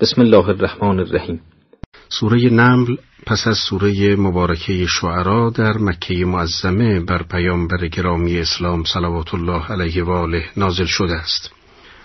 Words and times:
بسم 0.00 0.20
الله 0.20 0.48
الرحمن 0.48 1.00
الرحیم 1.00 1.40
سوره 2.08 2.50
نمل 2.50 2.96
پس 3.26 3.46
از 3.46 3.58
سوره 3.58 4.16
مبارکه 4.16 4.86
شعرا 4.86 5.50
در 5.50 5.78
مکه 5.78 6.24
معظمه 6.24 7.00
بر 7.00 7.22
پیامبر 7.22 7.86
گرامی 7.86 8.38
اسلام 8.38 8.84
صلوات 8.84 9.34
الله 9.34 9.66
علیه 9.66 10.04
و 10.04 10.10
آله 10.10 10.44
نازل 10.56 10.84
شده 10.84 11.14
است. 11.14 11.50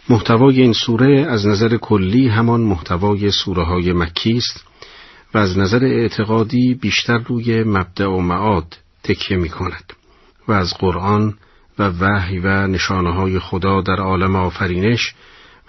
محتوای 0.10 0.62
این 0.62 0.74
سوره 0.74 1.26
از 1.30 1.48
نظر 1.48 1.78
کلی 1.78 2.28
همان 2.28 2.62
محتوای 2.62 3.32
سوره 3.32 3.64
های 3.64 3.94
مکی 3.94 4.38
است 4.38 4.66
و 5.34 5.38
از 5.38 5.58
نظر 5.58 5.84
اعتقادی 5.84 6.74
بیشتر 6.82 7.18
روی 7.18 7.64
مبدع 7.64 8.08
و 8.08 8.20
معاد 8.20 8.78
تکیه 9.04 9.38
می 9.38 9.50
کند 9.50 9.94
و 10.48 10.52
از 10.52 10.74
قرآن 10.80 11.34
و 11.80 11.90
وحی 11.90 12.40
و 12.40 12.68
نشانه 12.68 13.14
های 13.14 13.40
خدا 13.40 13.82
در 13.82 14.00
عالم 14.00 14.36
آفرینش 14.36 15.14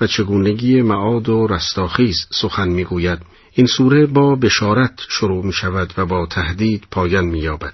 و 0.00 0.06
چگونگی 0.06 0.82
معاد 0.82 1.28
و 1.28 1.46
رستاخیز 1.46 2.16
سخن 2.30 2.68
می‌گوید 2.68 3.18
این 3.52 3.66
سوره 3.66 4.06
با 4.06 4.34
بشارت 4.34 5.00
شروع 5.08 5.44
می 5.46 5.52
شود 5.52 5.92
و 5.96 6.06
با 6.06 6.26
تهدید 6.26 6.84
پایان 6.90 7.24
می 7.24 7.38
یابد. 7.38 7.72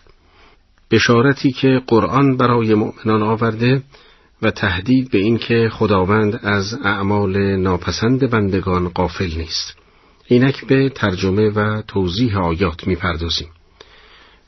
بشارتی 0.91 1.53
که 1.53 1.83
قرآن 1.87 2.37
برای 2.37 2.75
مؤمنان 2.75 3.23
آورده 3.23 3.83
و 4.43 4.51
تهدید 4.51 5.11
به 5.11 5.19
اینکه 5.19 5.71
خداوند 5.73 6.41
از 6.43 6.75
اعمال 6.85 7.57
ناپسند 7.57 8.31
بندگان 8.31 8.89
قافل 8.89 9.31
نیست. 9.37 9.77
اینک 10.27 10.67
به 10.67 10.89
ترجمه 10.89 11.51
و 11.51 11.83
توضیح 11.83 12.39
آیات 12.39 12.87
می 12.87 12.97
پردازیم. 12.97 13.49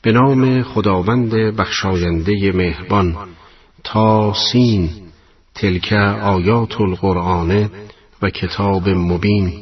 به 0.01 0.11
نام 0.11 0.63
خداوند 0.63 1.31
بخشاینده 1.31 2.51
مهربان 2.51 3.17
تا 3.83 4.33
سین 4.33 5.04
تلک 5.55 5.93
آیات 6.21 6.81
القرآن 6.81 7.69
و 8.21 8.29
کتاب 8.29 8.89
مبین 8.89 9.53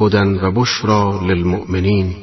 هدن 0.00 0.44
و 0.44 0.50
بشرا 0.50 1.20
للمؤمنین 1.26 2.14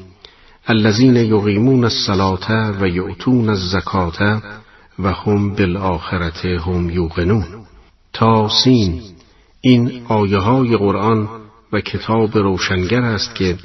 الذین 0.67 1.15
یقیمون 1.15 1.83
الصلاة 1.83 2.71
و 2.81 2.87
یؤتون 2.87 3.49
الزکاة 3.49 4.41
و 4.99 5.13
هم 5.13 5.55
بالآخرت 5.55 6.45
هم 6.45 6.89
یوقنون. 6.89 7.45
تاسین 8.13 9.01
این 9.61 10.01
آیه 10.07 10.37
های 10.37 10.77
قرآن 10.77 11.29
و 11.73 11.81
کتاب 11.81 12.37
روشنگر 12.37 13.01
است 13.01 13.35
که 13.35 13.57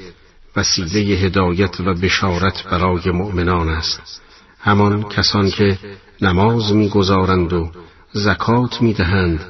وسیله 0.57 1.01
هدایت 1.01 1.81
و 1.81 1.95
بشارت 1.95 2.65
برای 2.65 3.11
مؤمنان 3.11 3.69
است. 3.69 4.23
همان 4.61 5.03
کسان 5.03 5.51
که 5.51 5.79
نماز 6.21 6.73
می‌گذارند 6.73 7.53
و 7.53 7.71
زکات 8.17 8.83
می‌دهند 8.83 9.41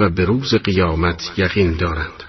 و 0.00 0.10
به 0.10 0.24
روز 0.24 0.54
قیامت 0.54 1.32
یقین 1.36 1.72
دارند. 1.76 2.22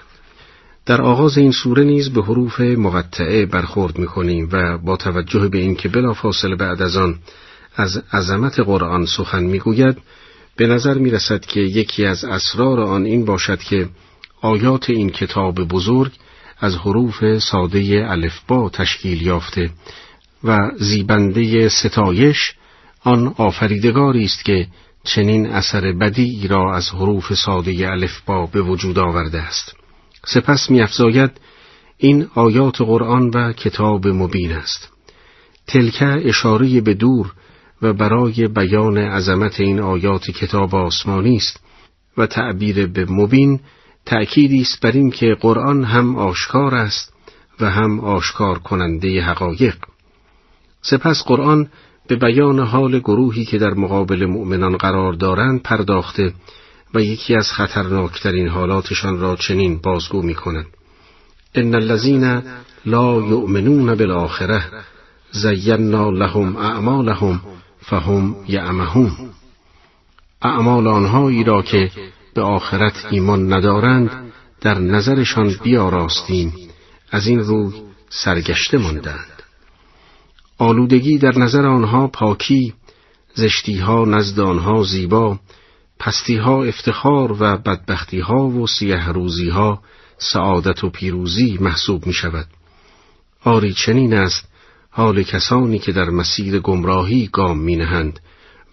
در 0.86 1.02
آغاز 1.02 1.38
این 1.38 1.52
سوره 1.52 1.84
نیز 1.84 2.10
به 2.10 2.22
حروف 2.22 2.60
مقطعه 2.60 3.46
برخورد 3.46 3.98
می‌کنیم 3.98 4.48
و 4.52 4.78
با 4.78 4.96
توجه 4.96 5.48
به 5.48 5.58
اینکه 5.58 5.88
بلافاصله 5.88 6.56
بعد 6.56 6.82
از 6.82 6.96
آن 6.96 7.18
از 7.76 8.02
عظمت 8.12 8.60
قرآن 8.60 9.06
سخن 9.06 9.42
می‌گوید 9.42 9.96
به 10.56 10.66
نظر 10.66 10.94
می 10.94 11.10
رسد 11.10 11.40
که 11.40 11.60
یکی 11.60 12.04
از 12.04 12.24
اسرار 12.24 12.80
آن 12.80 13.04
این 13.04 13.24
باشد 13.24 13.58
که 13.58 13.88
آیات 14.40 14.90
این 14.90 15.10
کتاب 15.10 15.54
بزرگ 15.54 16.12
از 16.60 16.76
حروف 16.76 17.38
ساده 17.38 18.06
الفبا 18.08 18.70
تشکیل 18.70 19.22
یافته 19.22 19.70
و 20.44 20.70
زیبنده 20.76 21.68
ستایش 21.68 22.52
آن 23.04 23.34
آفریدگاری 23.36 24.24
است 24.24 24.44
که 24.44 24.66
چنین 25.14 25.46
اثر 25.46 25.92
بدی 25.92 26.48
را 26.48 26.76
از 26.76 26.90
حروف 26.90 27.34
ساده 27.34 27.90
الفبا 27.90 28.46
به 28.46 28.62
وجود 28.62 28.98
آورده 28.98 29.42
است. 29.42 29.76
سپس 30.26 30.70
میافزاید 30.70 31.30
این 31.96 32.28
آیات 32.34 32.80
قرآن 32.80 33.30
و 33.30 33.52
کتاب 33.52 34.06
مبین 34.06 34.52
است. 34.52 34.88
تلکه 35.66 36.28
اشاره 36.28 36.80
به 36.80 36.94
دور 36.94 37.32
و 37.82 37.92
برای 37.92 38.48
بیان 38.48 38.98
عظمت 38.98 39.60
این 39.60 39.80
آیات 39.80 40.30
کتاب 40.30 40.74
آسمانی 40.74 41.36
است 41.36 41.60
و 42.16 42.26
تعبیر 42.26 42.86
به 42.86 43.04
مبین 43.04 43.60
تأکیدی 44.06 44.60
است 44.60 44.80
بر 44.80 44.92
این 44.92 45.10
که 45.10 45.36
قرآن 45.40 45.84
هم 45.84 46.16
آشکار 46.16 46.74
است 46.74 47.12
و 47.60 47.70
هم 47.70 48.00
آشکار 48.00 48.58
کننده 48.58 49.22
حقایق. 49.22 49.76
سپس 50.82 51.22
قرآن 51.26 51.68
به 52.08 52.16
بیان 52.16 52.58
حال 52.58 52.98
گروهی 52.98 53.44
که 53.44 53.58
در 53.58 53.74
مقابل 53.74 54.26
مؤمنان 54.26 54.76
قرار 54.76 55.12
دارند 55.12 55.62
پرداخته 55.62 56.32
و 56.94 57.00
یکی 57.00 57.34
از 57.34 57.52
خطرناکترین 57.52 58.48
حالاتشان 58.48 59.20
را 59.20 59.36
چنین 59.36 59.78
بازگو 59.78 60.22
می 60.22 60.34
کند. 60.34 60.66
ان 61.54 61.74
الذین 61.74 62.42
لا 62.86 63.14
یؤمنون 63.14 63.94
بالآخره 63.94 64.64
زینا 65.30 66.10
لهم 66.10 66.56
اعمالهم 66.56 67.40
فهم 67.80 68.36
یعمهون 68.48 69.12
اعمال 70.42 70.86
آنهایی 70.86 71.44
را 71.44 71.62
که 71.62 71.90
به 72.34 72.42
آخرت 72.42 73.06
ایمان 73.10 73.52
ندارند 73.52 74.10
در 74.60 74.78
نظرشان 74.78 75.54
بیاراستیم 75.62 76.54
از 77.10 77.26
این 77.26 77.40
روی 77.40 77.72
سرگشته 78.10 78.78
ماندند 78.78 79.37
آلودگی 80.58 81.18
در 81.18 81.38
نظر 81.38 81.66
آنها 81.66 82.06
پاکی 82.06 82.74
زشتیها 83.34 84.04
نزد 84.04 84.40
آنها 84.40 84.82
زیبا 84.82 85.38
پستیها 85.98 86.64
افتخار 86.64 87.32
و 87.32 87.56
بدبختیها 87.56 88.46
و 88.46 88.66
سیه 88.66 89.08
روزیها 89.08 89.82
سعادت 90.18 90.84
و 90.84 90.90
پیروزی 90.90 91.58
محسوب 91.60 92.06
می 92.06 92.12
شود. 92.12 92.46
آری 93.44 93.72
چنین 93.72 94.14
است 94.14 94.48
حال 94.90 95.22
کسانی 95.22 95.78
که 95.78 95.92
در 95.92 96.10
مسیر 96.10 96.58
گمراهی 96.58 97.28
گام 97.32 97.58
می 97.58 97.76
نهند 97.76 98.20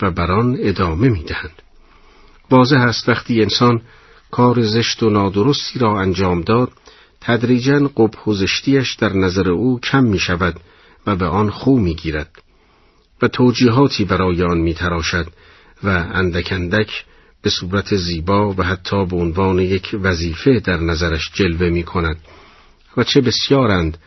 و 0.02 0.12
بران 0.12 0.57
ادامه 0.59 1.09
می 1.09 1.23
دهند. 1.23 1.62
واضح 2.52 2.79
است 2.79 3.09
وقتی 3.09 3.41
انسان 3.41 3.81
کار 4.31 4.62
زشت 4.62 5.03
و 5.03 5.09
نادرستی 5.09 5.79
را 5.79 6.00
انجام 6.00 6.41
داد 6.41 6.72
تدریجا 7.22 7.91
قبح 7.96 8.23
و 8.28 8.34
زشتیش 8.34 8.94
در 8.94 9.13
نظر 9.13 9.50
او 9.50 9.79
کم 9.79 10.03
می 10.03 10.19
شود 10.19 10.59
و 11.07 11.16
به 11.16 11.25
آن 11.25 11.49
خو 11.49 11.77
می 11.77 11.95
گیرد 11.95 12.41
و 13.21 13.27
توجیهاتی 13.27 14.05
برای 14.05 14.43
آن 14.43 14.57
می 14.57 14.73
تراشد 14.73 15.27
و 15.83 15.89
اندک 15.89 16.47
اندک 16.51 17.05
به 17.41 17.49
صورت 17.49 17.95
زیبا 17.95 18.53
و 18.57 18.63
حتی 18.63 19.05
به 19.05 19.16
عنوان 19.16 19.59
یک 19.59 19.95
وظیفه 20.01 20.59
در 20.59 20.77
نظرش 20.77 21.31
جلوه 21.33 21.69
می 21.69 21.83
کند 21.83 22.17
و 22.97 23.03
چه 23.03 23.21
بسیارند 23.21 23.97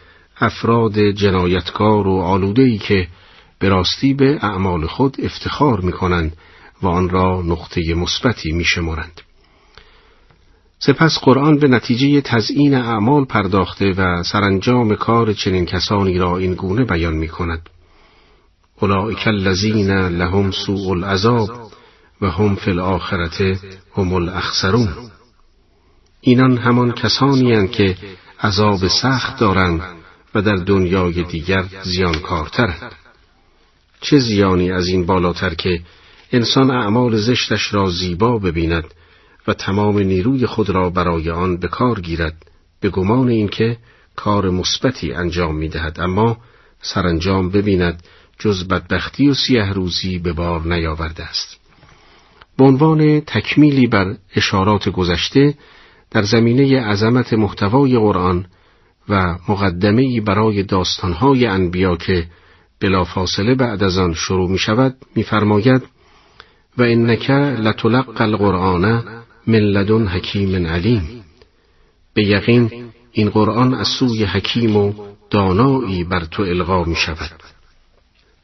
افراد 0.40 0.98
جنایتکار 0.98 2.06
و 2.06 2.20
آلودهی 2.20 2.78
که 2.78 3.08
به 3.58 3.68
راستی 3.68 4.14
به 4.14 4.38
اعمال 4.42 4.86
خود 4.86 5.16
افتخار 5.22 5.80
می 5.80 5.92
کنند 5.92 6.36
و 6.82 6.86
آن 6.86 7.08
را 7.08 7.42
نقطه 7.42 7.94
مثبتی 7.94 8.52
می 8.52 8.64
شمارند. 8.64 9.20
سپس 10.80 11.18
قرآن 11.18 11.58
به 11.58 11.68
نتیجه 11.68 12.20
تزیین 12.20 12.74
اعمال 12.74 13.24
پرداخته 13.24 13.92
و 13.92 14.22
سرانجام 14.22 14.94
کار 14.94 15.32
چنین 15.32 15.66
کسانی 15.66 16.18
را 16.18 16.36
این 16.36 16.54
گونه 16.54 16.84
بیان 16.84 17.14
می 17.14 17.28
کند. 17.28 17.68
اولئک 18.80 19.28
الذین 19.28 19.90
لهم 19.90 20.50
سوء 20.50 20.90
العذاب 20.90 21.50
و 22.20 22.30
هم 22.30 22.54
فی 22.54 22.70
الآخرت 22.70 23.40
هم 23.96 24.12
الاخسرون 24.12 24.88
اینان 26.20 26.56
همان 26.56 26.92
کسانی 26.92 27.52
هستند 27.52 27.70
که 27.70 27.96
عذاب 28.40 28.88
سخت 28.88 29.38
دارند 29.38 29.82
و 30.34 30.42
در 30.42 30.56
دنیای 30.56 31.22
دیگر 31.22 31.64
زیانکارترند. 31.82 32.92
چه 34.00 34.18
زیانی 34.18 34.72
از 34.72 34.86
این 34.86 35.06
بالاتر 35.06 35.54
که 35.54 35.80
انسان 36.32 36.70
اعمال 36.70 37.16
زشتش 37.16 37.74
را 37.74 37.90
زیبا 37.90 38.38
ببیند 38.38 38.84
و 39.48 39.54
تمام 39.54 39.98
نیروی 39.98 40.46
خود 40.46 40.70
را 40.70 40.90
برای 40.90 41.30
آن 41.30 41.56
به 41.56 41.68
کار 41.68 42.00
گیرد 42.00 42.36
به 42.80 42.88
گمان 42.88 43.28
اینکه 43.28 43.76
کار 44.16 44.50
مثبتی 44.50 45.12
انجام 45.12 45.56
می 45.56 45.68
دهد 45.68 46.00
اما 46.00 46.36
سرانجام 46.82 47.50
ببیند 47.50 48.02
جز 48.38 48.68
بدبختی 48.68 49.28
و 49.28 49.34
سیه 49.34 49.72
روزی 49.72 50.18
به 50.18 50.32
بار 50.32 50.74
نیاورده 50.74 51.24
است. 51.24 51.60
به 52.56 52.64
عنوان 52.64 53.20
تکمیلی 53.20 53.86
بر 53.86 54.16
اشارات 54.36 54.88
گذشته 54.88 55.54
در 56.10 56.22
زمینه 56.22 56.80
عظمت 56.80 57.32
محتوای 57.32 57.98
قرآن 57.98 58.46
و 59.08 59.38
مقدمه‌ای 59.48 60.20
برای 60.20 60.62
داستانهای 60.62 61.46
انبیا 61.46 61.96
که 61.96 62.26
بلافاصله 62.80 63.54
بعد 63.54 63.82
از 63.82 63.98
آن 63.98 64.14
شروع 64.14 64.50
می 64.50 64.58
شود 64.58 64.96
می‌فرماید 65.14 65.82
و 66.78 66.82
انک 66.82 67.30
لتلق 67.30 68.20
القرآن 68.20 69.02
من 69.48 69.58
لدن 69.58 70.06
حکیم 70.06 70.66
علیم. 70.66 71.24
به 72.14 72.24
یقین 72.24 72.70
این 73.12 73.30
قرآن 73.30 73.74
از 73.74 73.88
سوی 73.88 74.24
حکیم 74.24 74.76
و 74.76 74.92
دانایی 75.30 76.04
بر 76.04 76.24
تو 76.24 76.42
القا 76.42 76.84
می 76.84 76.96
شود. 76.96 77.30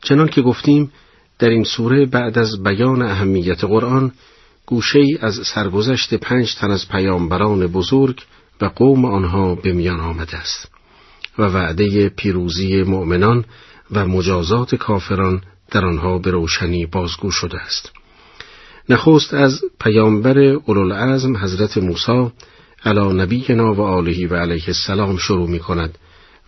چنان 0.02 0.28
که 0.28 0.42
گفتیم 0.42 0.92
در 1.38 1.48
این 1.48 1.64
سوره 1.64 2.06
بعد 2.06 2.38
از 2.38 2.62
بیان 2.62 3.02
اهمیت 3.02 3.64
قرآن 3.64 4.12
گوشه 4.66 5.00
از 5.20 5.34
سرگذشت 5.54 6.14
پنج 6.14 6.54
تن 6.54 6.70
از 6.70 6.88
پیامبران 6.88 7.66
بزرگ 7.66 8.22
و 8.60 8.66
قوم 8.66 9.04
آنها 9.04 9.54
به 9.54 9.72
میان 9.72 10.00
آمده 10.00 10.36
است 10.36 10.70
و 11.38 11.42
وعده 11.42 12.08
پیروزی 12.08 12.82
مؤمنان 12.82 13.44
و 13.90 14.06
مجازات 14.06 14.74
کافران 14.74 15.42
در 15.70 15.84
آنها 15.84 16.18
به 16.18 16.30
روشنی 16.30 16.86
بازگو 16.86 17.30
شده 17.30 17.60
است. 17.60 17.92
نخست 18.88 19.34
از 19.34 19.60
پیامبر 19.80 20.38
اولوالعزم 20.38 21.36
حضرت 21.36 21.78
موسی 21.78 22.30
علی 22.84 23.12
نبینا 23.12 23.74
و 23.74 23.80
آله 23.80 24.28
و 24.28 24.34
علیه 24.34 24.64
السلام 24.66 25.16
شروع 25.16 25.48
می 25.48 25.58
کند 25.58 25.98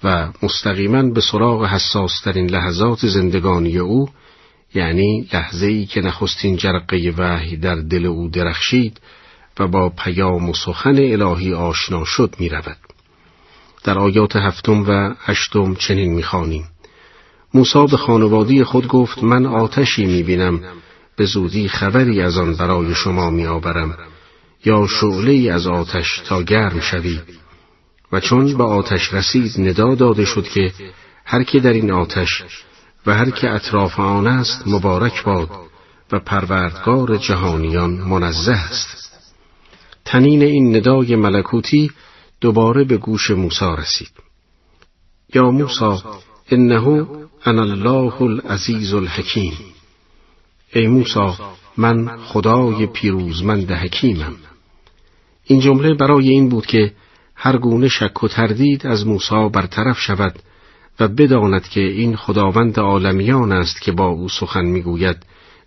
و 0.04 0.28
مستقیما 0.42 1.02
به 1.02 1.20
سراغ 1.20 1.66
حساس 1.66 2.20
ترین 2.20 2.50
لحظات 2.50 3.06
زندگانی 3.06 3.78
او 3.78 4.08
یعنی 4.74 5.28
لحظه 5.32 5.66
ای 5.66 5.86
که 5.86 6.00
نخستین 6.00 6.56
جرقه 6.56 7.14
وحی 7.18 7.56
در 7.56 7.74
دل 7.74 8.06
او 8.06 8.28
درخشید 8.28 9.00
و 9.58 9.68
با 9.68 9.88
پیام 9.88 10.48
و 10.48 10.54
سخن 10.54 10.98
الهی 10.98 11.52
آشنا 11.52 12.04
شد 12.04 12.34
می 12.38 12.48
رود. 12.48 12.76
در 13.84 13.98
آیات 13.98 14.36
هفتم 14.36 14.84
و 14.88 15.14
هشتم 15.18 15.74
چنین 15.74 16.14
می 16.14 16.22
خانیم. 16.22 16.64
موسا 17.54 17.86
به 17.86 17.96
خانوادی 17.96 18.64
خود 18.64 18.88
گفت 18.88 19.24
من 19.24 19.46
آتشی 19.46 20.06
می 20.06 20.22
بینم 20.22 20.60
به 21.16 21.24
زودی 21.24 21.68
خبری 21.68 22.20
از 22.20 22.38
آن 22.38 22.54
برای 22.54 22.94
شما 22.94 23.30
می 23.30 23.46
آورم 23.46 23.98
یا 24.64 24.86
شعله 24.86 25.52
از 25.52 25.66
آتش 25.66 26.22
تا 26.28 26.42
گرم 26.42 26.80
شوید 26.80 27.22
و 28.12 28.20
چون 28.20 28.56
به 28.56 28.64
آتش 28.64 29.14
رسید 29.14 29.60
ندا 29.60 29.94
داده 29.94 30.24
شد 30.24 30.48
که 30.48 30.72
هر 31.24 31.42
که 31.42 31.60
در 31.60 31.72
این 31.72 31.90
آتش 31.90 32.44
و 33.06 33.14
هر 33.14 33.30
که 33.30 33.50
اطراف 33.50 34.00
آن 34.00 34.26
است 34.26 34.62
مبارک 34.66 35.24
باد 35.24 35.50
و 36.12 36.18
پروردگار 36.18 37.16
جهانیان 37.16 37.90
منزه 37.90 38.52
است. 38.52 39.06
تنین 40.04 40.42
این 40.42 40.76
ندای 40.76 41.16
ملکوتی 41.16 41.90
دوباره 42.40 42.84
به 42.84 42.96
گوش 42.96 43.30
موسی 43.30 43.74
رسید. 43.78 44.10
یا 45.34 45.50
موسی 45.50 46.02
انه 46.50 47.06
انا 47.46 47.62
الله 47.62 48.22
العزیز 48.22 48.94
الحکیم. 48.94 49.75
ای 50.72 50.86
موسی 50.86 51.32
من 51.76 52.18
خدای 52.18 52.86
پیروزمند 52.86 53.72
حکیمم. 53.72 54.36
این 55.44 55.60
جمله 55.60 55.94
برای 55.94 56.28
این 56.28 56.48
بود 56.48 56.66
که 56.66 56.92
هر 57.34 57.56
گونه 57.56 57.88
شک 57.88 58.24
و 58.24 58.28
تردید 58.28 58.86
از 58.86 59.06
موسی 59.06 59.48
برطرف 59.52 60.00
شود 60.00 60.38
و 61.00 61.08
بداند 61.08 61.68
که 61.68 61.80
این 61.80 62.16
خداوند 62.16 62.80
عالمیان 62.80 63.52
است 63.52 63.80
که 63.80 63.92
با 63.92 64.06
او 64.06 64.28
سخن 64.28 64.64
می‌گوید 64.64 65.16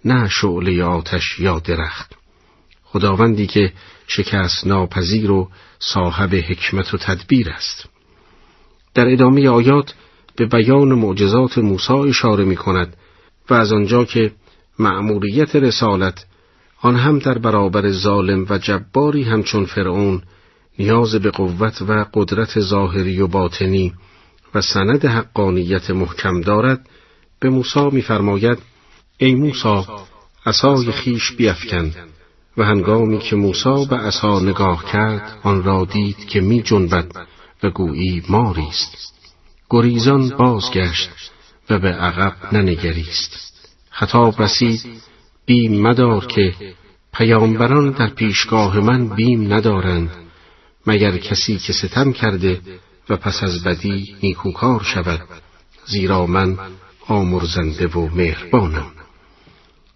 نه 0.06 0.30
شعله 0.30 0.84
آتش 0.84 1.40
یا 1.40 1.60
درخت. 1.60 2.16
خداوندی 2.84 3.48
که 3.48 3.74
شکست 4.07 4.68
ناپذیر 4.68 5.31
و 5.31 5.50
صاحب 5.80 6.36
حکمت 6.36 6.94
و 6.94 6.98
تدبیر 6.98 7.50
است. 7.50 7.90
در 8.94 9.07
ادامه 9.07 9.50
آیات 9.50 9.94
به 10.36 10.45
بیان 10.45 10.88
معجزات 10.88 11.57
موسی 11.57 11.94
اشاره 11.94 12.44
می 12.44 12.56
کند 12.56 12.95
و 13.50 13.54
از 13.54 13.74
آنجا 13.74 14.06
که 14.06 14.31
مأموریت 14.80 15.56
رسالت 15.56 16.26
آن 16.81 16.96
هم 16.96 17.20
در 17.20 17.38
برابر 17.38 17.92
ظالم 17.92 18.46
و 18.50 18.58
جباری 18.58 19.24
همچون 19.24 19.66
فرعون 19.66 20.22
نیاز 20.80 21.16
به 21.16 21.31
قوت 21.31 21.81
و 21.81 22.06
قدرت 22.14 22.60
ظاهری 22.60 23.22
و 23.22 23.28
باطنی 23.28 23.94
و 24.56 24.62
سند 24.62 25.06
حقانیت 25.06 25.92
محکم 25.92 26.42
دارد 26.42 26.90
به 27.40 27.50
موسی 27.50 27.90
می‌فرماید 27.92 28.58
ای 29.18 29.36
موسی 29.36 29.86
عصای 30.46 30.92
خیش 30.92 31.31
بیفکن 31.31 31.92
و 32.58 32.64
هنگامی 32.64 33.20
که 33.20 33.36
موسی 33.36 33.86
به 33.90 33.96
عصا 33.96 34.40
نگاه 34.40 34.86
کرد 34.86 35.40
آن 35.44 35.64
را 35.64 35.86
دید 35.86 36.18
که 36.18 36.42
می 36.42 36.62
جنبد 36.62 37.12
و 37.64 37.70
گویی 37.70 38.24
ماری 38.30 38.68
است 38.68 39.14
گریزان 39.70 40.30
بازگشت 40.30 41.10
و 41.70 41.80
به 41.80 41.90
عقب 41.90 42.36
ننگریست. 42.52 43.49
خطاب 44.00 44.42
رسید 44.42 44.81
بیم 45.46 45.81
مدار 45.81 46.25
که 46.25 46.54
پیامبران 47.13 47.90
در 47.90 48.10
پیشگاه 48.10 48.80
من 48.80 49.10
بیم 49.10 49.54
ندارند 49.54 50.12
مگر 50.88 51.18
کسی 51.18 51.57
که 51.57 51.74
ستم 51.74 52.12
کرده 52.12 52.62
و 53.10 53.18
پس 53.18 53.44
از 53.44 53.63
بدی 53.63 54.16
نیکوکار 54.24 54.84
شود 54.84 55.22
زیرا 55.86 56.25
من 56.25 56.57
آمرزنده 57.07 57.88
و 57.88 58.10
مهربانم. 58.16 58.92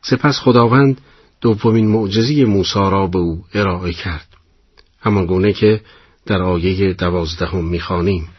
سپس 0.02 0.40
خداوند 0.40 1.02
دومین 1.42 1.88
معجزی 1.88 2.46
موسی 2.46 2.80
را 2.80 3.08
به 3.08 3.20
او 3.20 3.46
ارائه 3.54 3.94
کرد. 3.94 4.28
همان 5.02 5.26
گونه 5.26 5.54
که 5.54 5.82
در 6.26 6.42
آیه 6.42 6.94
دوازدهم 6.94 7.66
می‌خوانیم. 7.66 8.30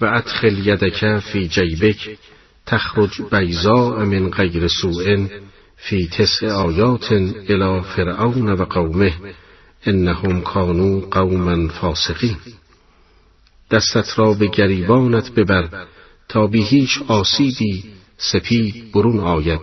و 0.00 0.04
ادخل 0.04 0.66
یدک 0.66 1.18
فی 1.18 1.48
جیبک 1.48 2.18
تخرج 2.66 3.22
بیزاء 3.30 4.04
من 4.04 4.30
غیر 4.30 4.68
سوء 4.68 5.26
فی 5.76 6.08
تسع 6.08 6.46
آیات 6.46 7.12
الى 7.12 7.82
فرعون 7.96 8.48
و 8.52 8.64
قومه 8.64 9.12
انهم 9.86 10.40
کانو 10.40 11.00
قوما 11.00 11.68
فاسقین. 11.68 12.36
دستت 13.70 14.18
را 14.18 14.34
به 14.34 14.46
گریبانت 14.46 15.30
ببر 15.30 15.86
تا 16.28 16.46
بی 16.46 16.62
هیچ 16.62 17.02
آسیبی 17.08 17.84
سپید 18.16 18.92
برون 18.92 19.18
آید. 19.20 19.60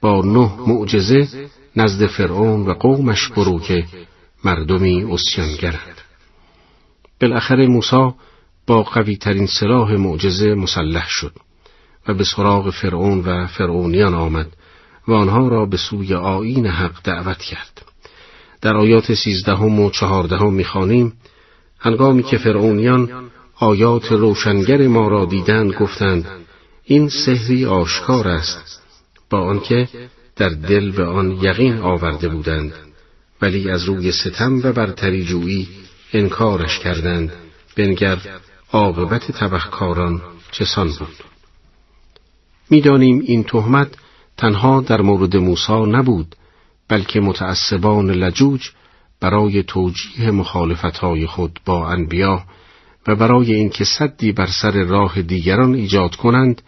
با 0.00 0.22
نه 0.24 0.50
معجزه 0.66 1.48
نزد 1.76 2.06
فرعون 2.06 2.66
و 2.66 2.74
قومش 2.74 3.28
برو 3.28 3.60
که 3.60 3.84
مردمی 4.44 5.04
اسیانگرند 5.04 6.00
بالاخره 7.20 7.66
موسی 7.66 8.10
با 8.66 8.82
قوی 8.82 9.16
ترین 9.16 9.46
سلاح 9.46 9.92
معجزه 9.92 10.54
مسلح 10.54 11.06
شد. 11.08 11.32
و 12.08 12.14
به 12.14 12.24
سراغ 12.24 12.70
فرعون 12.70 13.20
و 13.20 13.46
فرعونیان 13.46 14.14
آمد 14.14 14.46
و 15.08 15.12
آنها 15.12 15.48
را 15.48 15.66
به 15.66 15.76
سوی 15.76 16.14
آیین 16.14 16.66
حق 16.66 17.02
دعوت 17.04 17.38
کرد. 17.38 17.82
در 18.60 18.76
آیات 18.76 19.14
سیزدهم 19.14 19.80
و 19.80 19.90
چهاردهم 19.90 20.54
می‌خوانیم 20.54 21.12
هنگامی 21.78 22.22
که 22.22 22.38
فرعونیان 22.38 23.30
آیات 23.56 24.12
روشنگر 24.12 24.86
ما 24.86 25.08
را 25.08 25.24
دیدند 25.24 25.72
گفتند 25.74 26.26
این 26.84 27.08
سحری 27.08 27.64
آشکار 27.64 28.28
است 28.28 28.82
با 29.30 29.40
آنکه 29.40 29.88
در 30.36 30.48
دل 30.48 30.90
به 30.90 31.04
آن 31.04 31.30
یقین 31.30 31.78
آورده 31.78 32.28
بودند 32.28 32.72
ولی 33.42 33.70
از 33.70 33.84
روی 33.84 34.12
ستم 34.12 34.60
و 34.64 34.72
برتری 34.72 35.24
جویی 35.24 35.68
انکارش 36.12 36.78
کردند 36.78 37.32
بنگر 37.76 38.18
عاقبت 38.72 39.32
تبهکاران 39.32 40.22
چسان 40.52 40.86
بود. 40.98 41.35
می‌دانیم 42.70 43.22
این 43.26 43.44
تهمت 43.44 43.88
تنها 44.36 44.80
در 44.80 45.00
مورد 45.00 45.36
موسی 45.36 45.72
نبود 45.72 46.36
بلکه 46.88 47.20
متعصبان 47.20 48.10
لجوج 48.10 48.70
برای 49.20 49.62
توجیه 49.62 50.30
مخالفتهای 50.30 51.26
خود 51.26 51.60
با 51.64 51.88
انبیا 51.88 52.44
و 53.06 53.16
برای 53.16 53.54
اینکه 53.54 53.84
صدی 53.84 54.32
بر 54.32 54.46
سر 54.62 54.84
راه 54.84 55.22
دیگران 55.22 55.74
ایجاد 55.74 56.16
کنند 56.16 56.62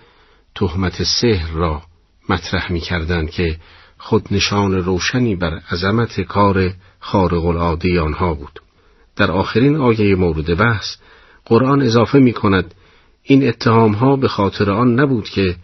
تهمت 0.54 1.02
سحر 1.02 1.50
را 1.52 1.82
مطرح 2.28 2.72
می 2.72 2.80
کردند 2.80 3.30
که 3.30 3.56
خود 3.98 4.26
نشان 4.30 4.72
روشنی 4.72 5.36
بر 5.36 5.60
عظمت 5.70 6.20
کار 6.20 6.72
خارق 7.00 7.44
العاده 7.44 8.00
آنها 8.00 8.34
بود. 8.34 8.60
در 9.16 9.30
آخرین 9.30 9.76
آیه 9.76 10.14
مورد 10.14 10.56
بحث 10.56 10.96
قرآن 11.44 11.82
اضافه 11.82 12.18
می 12.18 12.32
کند 12.32 12.74
این 13.22 13.48
اتهام 13.48 13.92
ها 13.92 14.16
به 14.16 14.28
خاطر 14.28 14.70
آن 14.70 15.00
نبود 15.00 15.28
که 15.28 15.56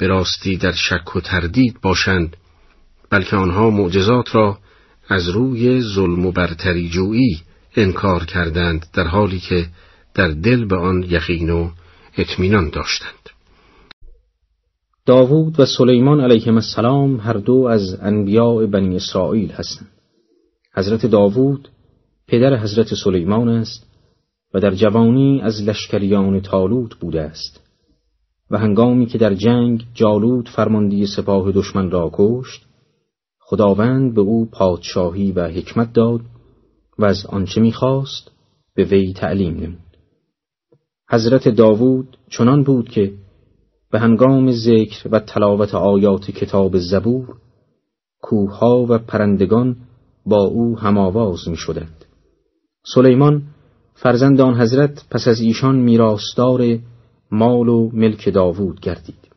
به 0.00 0.06
راستی 0.06 0.56
در 0.56 0.72
شک 0.72 1.16
و 1.16 1.20
تردید 1.20 1.80
باشند 1.82 2.36
بلکه 3.10 3.36
آنها 3.36 3.70
معجزات 3.70 4.34
را 4.34 4.58
از 5.08 5.28
روی 5.28 5.80
ظلم 5.80 6.26
و 6.26 6.32
برتری 6.32 6.88
جویی 6.88 7.40
انکار 7.76 8.24
کردند 8.24 8.86
در 8.92 9.04
حالی 9.04 9.38
که 9.38 9.66
در 10.14 10.28
دل 10.28 10.64
به 10.64 10.76
آن 10.76 11.02
یقین 11.02 11.50
و 11.50 11.70
اطمینان 12.18 12.70
داشتند. 12.70 13.30
داوود 15.06 15.60
و 15.60 15.66
سلیمان 15.66 16.20
علیهم 16.20 16.54
السلام 16.54 17.20
هر 17.20 17.32
دو 17.32 17.54
از 17.54 17.98
انبیاء 18.02 18.66
بنی 18.66 18.96
اسرائیل 18.96 19.52
هستند. 19.52 19.90
حضرت 20.74 21.06
داوود 21.06 21.68
پدر 22.28 22.56
حضرت 22.56 22.94
سلیمان 22.94 23.48
است 23.48 23.86
و 24.54 24.60
در 24.60 24.74
جوانی 24.74 25.40
از 25.42 25.62
لشکریان 25.62 26.40
تالوت 26.40 26.94
بوده 26.94 27.20
است. 27.20 27.69
و 28.50 28.58
هنگامی 28.58 29.06
که 29.06 29.18
در 29.18 29.34
جنگ 29.34 29.84
جالود 29.94 30.48
فرماندی 30.48 31.06
سپاه 31.06 31.52
دشمن 31.52 31.90
را 31.90 32.10
کشت 32.12 32.66
خداوند 33.38 34.14
به 34.14 34.20
او 34.20 34.48
پادشاهی 34.52 35.32
و 35.32 35.48
حکمت 35.48 35.92
داد 35.92 36.20
و 36.98 37.04
از 37.04 37.26
آنچه 37.28 37.60
می‌خواست 37.60 38.30
به 38.74 38.84
وی 38.84 39.12
تعلیم 39.12 39.54
نمود 39.54 39.96
حضرت 41.10 41.48
داوود 41.48 42.16
چنان 42.28 42.62
بود 42.62 42.88
که 42.88 43.12
به 43.90 43.98
هنگام 43.98 44.52
ذکر 44.52 45.08
و 45.12 45.18
تلاوت 45.18 45.74
آیات 45.74 46.30
کتاب 46.30 46.78
زبور 46.78 47.36
کوهها 48.22 48.86
و 48.88 48.98
پرندگان 48.98 49.76
با 50.26 50.44
او 50.44 50.78
هماواز 50.78 51.48
می 51.48 51.56
شدند. 51.56 52.04
سلیمان 52.94 53.42
فرزند 53.94 54.40
آن 54.40 54.60
حضرت 54.60 55.04
پس 55.10 55.28
از 55.28 55.40
ایشان 55.40 55.76
میراستار 55.76 56.78
مال 57.32 57.68
و 57.68 57.90
ملک 57.92 58.28
داوود 58.28 58.80
گردید. 58.80 59.28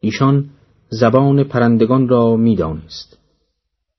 ایشان 0.00 0.50
زبان 0.88 1.44
پرندگان 1.44 2.08
را 2.08 2.36
می‌دانست. 2.36 3.18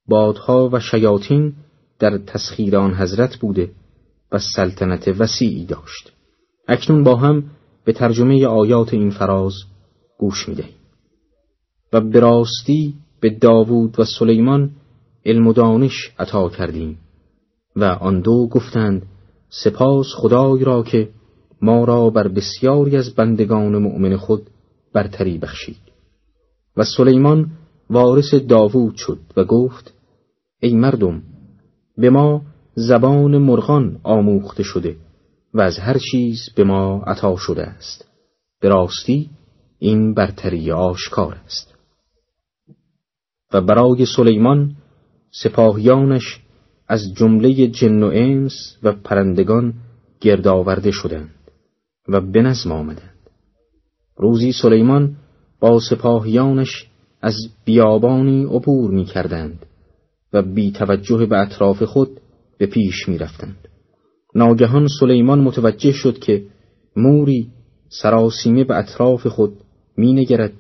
بادها 0.08 0.70
و 0.74 0.80
شیاطین 0.80 1.54
در 2.00 2.18
تسخیر 2.18 2.78
آن 2.78 2.94
حضرت 2.94 3.38
بوده 3.38 3.72
و 4.32 4.40
سلطنت 4.56 5.08
وسیعی 5.08 5.66
داشت. 5.66 6.12
اکنون 6.68 7.04
با 7.04 7.16
هم 7.16 7.44
به 7.86 7.94
ترجمه 7.94 8.46
آیات 8.46 8.94
این 8.94 9.10
فراز 9.10 9.54
گوش 10.18 10.50
می‌دهیم. 10.50 10.76
و 11.94 12.02
به 12.02 12.20
راستی 12.20 12.94
به 13.22 13.30
داوود 13.30 14.00
و 14.00 14.06
سلیمان 14.06 14.72
علم 15.26 15.48
و 15.48 15.54
دانش 15.54 16.12
عطا 16.20 16.50
کردیم 16.50 16.98
و 17.76 17.84
آن 17.84 18.22
دو 18.22 18.48
گفتند 18.48 19.06
سپاس 19.50 20.06
خدای 20.16 20.64
را 20.64 20.84
که 20.84 21.10
ما 21.62 21.84
را 21.84 22.10
بر 22.10 22.28
بسیاری 22.28 22.98
از 22.98 23.16
بندگان 23.16 23.78
مؤمن 23.78 24.18
خود 24.18 24.50
برتری 24.94 25.38
بخشید. 25.38 25.78
و 26.78 26.84
سلیمان 26.84 27.52
وارث 27.90 28.34
داوود 28.34 28.96
شد 28.96 29.20
و 29.38 29.44
گفت 29.44 29.94
ای 30.60 30.76
مردم 30.76 31.22
به 31.98 32.10
ما 32.10 32.42
زبان 32.76 33.38
مرغان 33.38 34.00
آموخته 34.04 34.64
شده 34.64 34.96
و 35.54 35.62
از 35.62 35.78
هر 35.80 35.98
چیز 36.12 36.50
به 36.56 36.64
ما 36.64 37.04
عطا 37.08 37.36
شده 37.36 37.64
است. 37.64 38.06
به 38.62 38.70
راستی 38.70 39.30
این 39.80 40.14
برتری 40.14 40.72
آشکار 40.72 41.36
است. 41.46 41.76
و 43.54 43.62
برای 43.62 44.06
سلیمان 44.06 44.76
سپاهیانش 45.32 46.40
از 46.88 47.14
جمله 47.14 47.68
جن 47.68 48.04
و 48.04 48.12
انس 48.14 48.78
و 48.84 48.92
پرندگان 48.92 49.74
گردآورده 50.22 50.92
شدند. 50.92 51.35
و 52.08 52.22
به 52.22 52.42
نظم 52.42 52.72
آمدند 52.72 53.30
روزی 54.18 54.52
سلیمان 54.52 55.16
با 55.60 55.80
سپاهیانش 55.80 56.88
از 57.22 57.36
بیابانی 57.66 58.44
عبور 58.44 58.92
می 58.92 59.06
کردند 59.06 59.66
و 60.34 60.42
بی 60.42 60.72
توجه 60.72 61.26
به 61.26 61.38
اطراف 61.38 61.84
خود 61.84 62.10
به 62.58 62.66
پیش 62.66 63.10
می 63.10 63.18
رفتند. 63.18 63.68
ناگهان 64.36 64.88
سلیمان 65.00 65.40
متوجه 65.40 65.92
شد 65.92 66.20
که 66.20 66.44
موری 66.96 67.48
سراسیمه 67.90 68.64
به 68.64 68.76
اطراف 68.76 69.28
خود 69.28 69.54
می 69.98 70.14
نگرد 70.14 70.54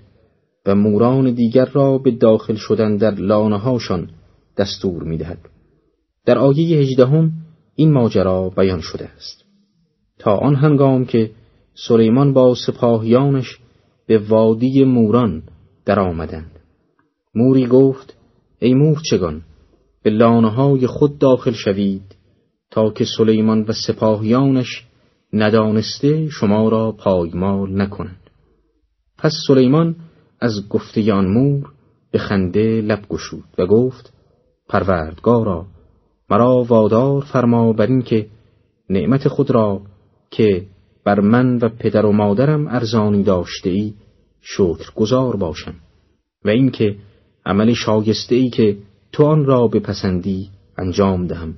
و 0.65 0.75
موران 0.75 1.33
دیگر 1.33 1.65
را 1.65 1.97
به 1.97 2.11
داخل 2.11 2.55
شدن 2.55 2.97
در 2.97 3.11
لانه 3.11 3.79
دستور 4.57 5.03
می 5.03 5.17
دهد. 5.17 5.39
در 6.25 6.37
آیه 6.37 6.77
هجدهم 6.77 7.31
این 7.75 7.93
ماجرا 7.93 8.49
بیان 8.49 8.81
شده 8.81 9.05
است. 9.05 9.44
تا 10.19 10.35
آن 10.35 10.55
هنگام 10.55 11.05
که 11.05 11.31
سلیمان 11.87 12.33
با 12.33 12.55
سپاهیانش 12.67 13.59
به 14.07 14.17
وادی 14.17 14.83
موران 14.83 15.43
در 15.85 15.99
آمدند. 15.99 16.59
موری 17.35 17.67
گفت 17.67 18.17
ای 18.59 18.73
مورچگان 18.73 19.41
به 20.03 20.09
لانه 20.09 20.49
های 20.49 20.87
خود 20.87 21.17
داخل 21.17 21.51
شوید 21.51 22.15
تا 22.71 22.89
که 22.89 23.05
سلیمان 23.17 23.65
و 23.67 23.73
سپاهیانش 23.87 24.85
ندانسته 25.33 26.29
شما 26.29 26.69
را 26.69 26.91
پایمال 26.91 27.81
نکنند. 27.81 28.29
پس 29.17 29.33
سلیمان 29.47 29.95
از 30.41 30.69
گفته 30.69 31.13
آن 31.13 31.27
مور 31.27 31.71
به 32.11 32.19
خنده 32.19 32.81
لب 32.81 33.07
گشود 33.09 33.43
و 33.57 33.65
گفت 33.65 34.13
پروردگارا 34.69 35.65
مرا 36.29 36.63
وادار 36.63 37.21
فرما 37.21 37.73
بر 37.73 37.87
این 37.87 38.01
که 38.01 38.27
نعمت 38.89 39.27
خود 39.27 39.51
را 39.51 39.81
که 40.35 40.65
بر 41.03 41.19
من 41.19 41.57
و 41.57 41.69
پدر 41.69 42.05
و 42.05 42.11
مادرم 42.11 42.67
ارزانی 42.67 43.23
داشته 43.23 43.69
ای 43.69 43.93
شکر 44.41 44.91
گذار 44.95 45.35
باشم 45.35 45.73
و 46.45 46.49
اینکه 46.49 46.95
عمل 47.45 47.73
شاگسته 47.73 48.35
ای 48.35 48.49
که 48.49 48.77
تو 49.11 49.23
آن 49.25 49.45
را 49.45 49.67
بپسندی 49.67 50.49
انجام 50.77 51.27
دهم 51.27 51.53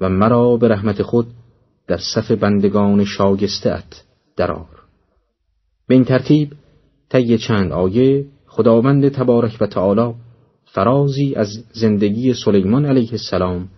و 0.00 0.08
مرا 0.08 0.56
به 0.56 0.68
رحمت 0.68 1.02
خود 1.02 1.26
در 1.86 1.98
صف 2.14 2.30
بندگان 2.30 3.04
شاگسته 3.04 3.74
ات 3.74 4.04
درار 4.36 4.82
به 5.86 5.94
این 5.94 6.04
ترتیب 6.04 6.52
طی 7.08 7.38
چند 7.38 7.72
آیه 7.72 8.26
خداوند 8.46 9.08
تبارک 9.08 9.56
و 9.60 9.66
تعالی 9.66 10.14
فرازی 10.64 11.34
از 11.34 11.48
زندگی 11.72 12.34
سلیمان 12.34 12.84
علیه 12.84 13.12
السلام 13.12 13.68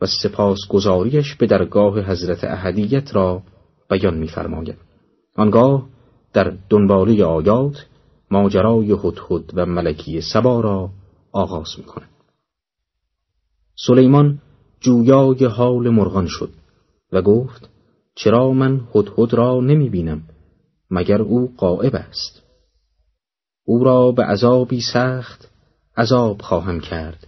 و 0.00 0.06
سپاس 0.06 0.58
گذاریش 0.68 1.34
به 1.34 1.46
درگاه 1.46 2.00
حضرت 2.00 2.44
احدیت 2.44 3.14
را 3.14 3.42
بیان 3.90 4.18
می‌فرماید. 4.18 4.76
آنگاه 5.36 5.86
در 6.32 6.56
دنباله 6.70 7.24
آیات 7.24 7.86
ماجرای 8.30 8.92
هدهد 8.92 9.50
و 9.54 9.66
ملکی 9.66 10.20
سبا 10.20 10.60
را 10.60 10.90
آغاز 11.32 11.68
می‌کند. 11.78 12.08
سلیمان 13.86 14.38
جویای 14.80 15.44
حال 15.44 15.90
مرغان 15.90 16.26
شد 16.26 16.50
و 17.12 17.22
گفت 17.22 17.68
چرا 18.14 18.52
من 18.52 18.80
هدهد 18.94 19.34
را 19.34 19.60
نمی 19.60 19.90
بینم 19.90 20.22
مگر 20.90 21.22
او 21.22 21.52
قائب 21.56 21.94
است 21.94 22.42
او 23.64 23.84
را 23.84 24.12
به 24.12 24.24
عذابی 24.24 24.80
سخت 24.92 25.48
عذاب 25.96 26.42
خواهم 26.42 26.80
کرد 26.80 27.26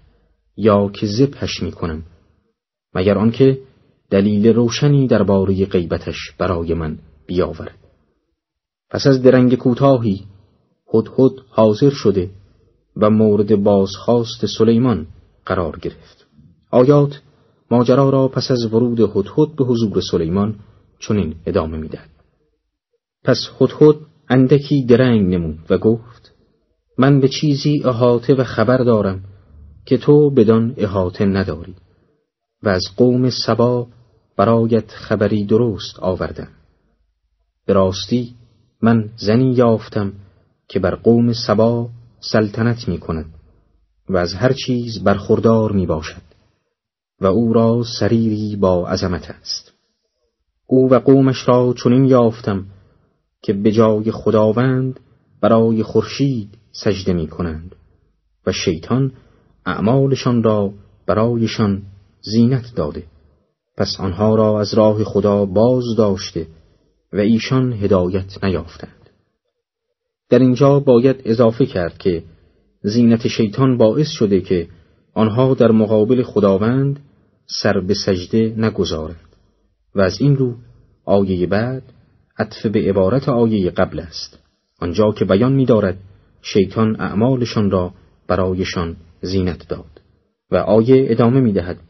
یا 0.57 0.89
که 0.89 1.07
زبهش 1.07 1.63
می 1.63 1.73
کنم 1.73 2.03
مگر 2.95 3.19
آنکه 3.19 3.61
دلیل 4.11 4.47
روشنی 4.47 5.07
درباره 5.07 5.67
غیبتش 5.67 6.17
برای 6.39 6.75
من 6.75 6.99
بیاورد. 7.27 7.79
پس 8.91 9.07
از 9.07 9.23
درنگ 9.23 9.55
کوتاهی 9.55 10.25
هدهد 10.95 11.33
حاضر 11.49 11.91
شده 11.91 12.31
و 12.97 13.11
مورد 13.11 13.63
بازخواست 13.63 14.47
سلیمان 14.59 15.07
قرار 15.47 15.79
گرفت. 15.79 16.27
آیات 16.71 17.21
ماجرا 17.71 18.11
را 18.11 18.29
پس 18.29 18.51
از 18.51 18.75
ورود 18.75 19.01
هدهد 19.01 19.57
به 19.57 19.65
حضور 19.65 20.01
سلیمان 20.11 20.59
چنین 21.01 21.35
ادامه 21.47 21.79
می‌دهد. 21.79 22.11
پس 23.25 23.39
هدهد 23.61 23.97
اندکی 24.29 24.85
درنگ 24.85 25.35
نمود 25.35 25.59
و 25.71 25.79
گفت 25.79 26.35
من 26.99 27.21
به 27.21 27.29
چیزی 27.29 27.83
احاطه 27.85 28.35
و 28.35 28.45
خبر 28.45 28.79
دارم 28.79 29.25
که 29.87 29.99
تو 29.99 30.31
بدان 30.31 30.75
احاطه 30.77 31.25
نداری 31.25 31.75
و 32.63 32.69
از 32.69 32.85
قوم 32.97 33.31
سبا 33.31 33.87
برایت 34.39 34.91
خبری 34.91 35.45
درست 35.45 35.99
آوردم. 36.01 36.49
به 37.67 37.73
راستی 37.73 38.35
من 38.83 39.11
زنی 39.17 39.53
یافتم 39.53 40.13
که 40.69 40.79
بر 40.79 40.95
قوم 40.95 41.33
سبا 41.33 41.89
سلطنت 42.21 42.89
می 42.89 42.99
کند 42.99 43.35
و 44.09 44.17
از 44.17 44.35
هر 44.35 44.53
چیز 44.53 45.05
برخوردار 45.05 45.73
می 45.73 45.87
باشد 45.87 46.23
و 47.21 47.27
او 47.27 47.53
را 47.53 47.83
سریری 47.99 48.57
با 48.57 48.89
عظمت 48.89 49.31
است. 49.31 49.73
او 50.67 50.91
و 50.91 50.99
قومش 50.99 51.49
را 51.49 51.75
چنین 51.83 52.05
یافتم 52.05 52.67
که 53.43 53.53
به 53.53 53.73
جای 53.73 54.11
خداوند 54.11 55.01
برای 55.41 55.83
خورشید 55.83 56.59
سجده 56.73 57.13
می 57.13 57.27
کنند 57.27 57.75
و 58.47 58.53
شیطان 58.53 59.13
اعمالشان 59.67 60.43
را 60.43 60.73
برایشان 61.07 61.83
زینت 62.23 62.75
داده. 62.77 63.18
پس 63.79 63.97
آنها 64.01 64.35
را 64.35 64.61
از 64.61 64.75
راه 64.75 65.05
خدا 65.05 65.45
باز 65.45 65.85
داشته 65.99 66.47
و 67.13 67.17
ایشان 67.17 67.73
هدایت 67.73 68.45
نیافتند. 68.45 69.11
در 70.31 70.39
اینجا 70.39 70.81
باید 70.81 71.23
اضافه 71.25 71.67
کرد 71.67 71.99
که 71.99 72.23
زینت 72.83 73.29
شیطان 73.29 73.79
باعث 73.79 74.09
شده 74.09 74.41
که 74.41 74.69
آنها 75.15 75.55
در 75.55 75.71
مقابل 75.71 76.23
خداوند 76.23 77.01
سر 77.63 77.81
به 77.81 77.95
سجده 77.95 78.55
نگذارند 78.57 79.29
و 79.95 80.01
از 80.01 80.21
این 80.21 80.37
رو 80.37 80.55
آیه 81.05 81.47
بعد 81.47 81.83
عطف 82.39 82.67
به 82.67 82.81
عبارت 82.81 83.29
آیه 83.29 83.71
قبل 83.71 84.01
است. 84.01 84.39
آنجا 84.81 85.13
که 85.13 85.25
بیان 85.25 85.53
می‌دارد 85.53 85.99
شیطان 86.43 87.01
اعمالشان 87.01 87.71
را 87.71 87.95
برایشان 88.29 88.97
زینت 89.21 89.69
داد 89.69 90.01
و 90.51 90.57
آیه 90.57 91.07
ادامه 91.11 91.41
می‌دهد. 91.41 91.88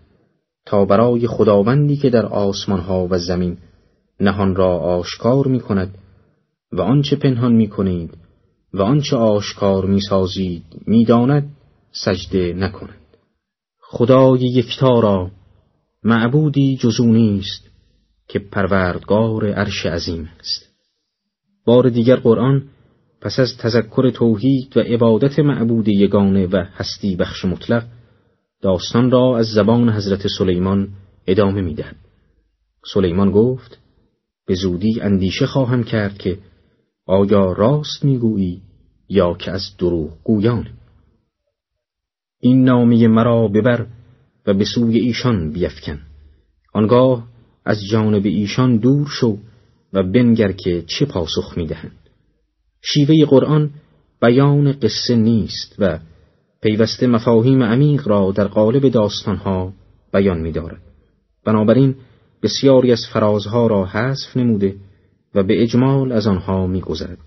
تا 0.69 0.85
برای 0.85 1.27
خداوندی 1.27 1.97
که 1.97 2.11
در 2.11 2.27
آسمانها 2.27 3.09
و 3.11 3.19
زمین 3.19 3.57
نهان 4.21 4.57
را 4.57 4.79
آشکار 4.79 5.47
می 5.47 5.61
کند 5.61 5.99
و 6.73 6.81
آنچه 6.81 7.17
پنهان 7.17 7.53
می 7.53 7.69
کنید 7.69 8.17
و 8.75 8.83
آنچه 8.83 9.17
آشکار 9.17 9.87
می 9.87 10.01
سازید 10.01 10.65
می 10.87 11.05
داند 11.05 11.57
سجده 11.93 12.53
نکنند 12.53 13.17
خدای 13.81 14.41
یکتا 14.41 15.01
را 15.01 15.31
معبودی 16.05 16.77
جزو 16.77 17.07
نیست 17.07 17.71
که 18.29 18.39
پروردگار 18.39 19.53
عرش 19.53 19.87
عظیم 19.87 20.31
است. 20.41 20.69
بار 21.65 21.89
دیگر 21.89 22.17
قرآن 22.17 22.63
پس 23.21 23.39
از 23.39 23.57
تذکر 23.59 24.11
توحید 24.11 24.77
و 24.77 24.81
عبادت 24.81 25.39
معبود 25.39 25.89
یگانه 25.89 26.47
و 26.47 26.65
هستی 26.77 27.17
بخش 27.17 27.45
مطلق 27.45 27.85
داستان 28.63 29.11
را 29.11 29.39
از 29.39 29.47
زبان 29.47 29.89
حضرت 29.89 30.27
سلیمان 30.39 30.89
ادامه 31.27 31.61
می‌دهد. 31.61 31.97
سلیمان 32.95 33.31
گفت 33.31 33.79
به 34.47 34.55
زودی 34.55 35.01
اندیشه 35.01 35.47
خواهم 35.47 35.85
کرد 35.85 36.19
که 36.19 36.39
آیا 37.07 37.53
راست 37.53 38.05
می‌گویی 38.05 38.63
یا 39.09 39.35
که 39.35 39.51
از 39.51 39.63
دروغ 39.79 40.11
گویان؟ 40.25 40.67
این 42.41 42.65
نامی 42.65 43.07
مرا 43.07 43.49
ببر 43.49 43.87
و 44.47 44.55
به 44.55 44.65
سوی 44.65 44.99
ایشان 44.99 45.53
بیفکن. 45.53 46.01
آنگاه 46.75 47.29
از 47.65 47.79
جانب 47.91 48.27
ایشان 48.27 48.77
دور 48.77 49.07
شو 49.07 49.39
و 49.93 50.03
بنگر 50.03 50.53
که 50.53 50.83
چه 50.87 51.07
پاسخ 51.07 51.53
می‌دهند. 51.57 51.99
شیوه 52.83 53.25
قرآن 53.25 53.71
بیان 54.23 54.73
قصه 54.73 55.17
نیست 55.17 55.75
و 55.79 55.99
پیوسته 56.63 57.07
مفاهیم 57.07 57.63
عمیق 57.63 58.09
را 58.09 58.33
در 58.33 58.47
قالب 58.47 58.89
داستانها 58.89 59.73
بیان 60.13 60.41
می‌دارد. 60.41 60.81
بنابراین 61.45 61.95
بسیاری 62.43 62.93
از 62.93 63.07
فرازها 63.13 63.67
را 63.67 63.85
حذف 63.85 64.37
نموده 64.37 64.77
و 65.35 65.43
به 65.43 65.63
اجمال 65.63 66.13
از 66.13 66.27
آنها 66.27 66.67
می‌گذرد 66.67 67.19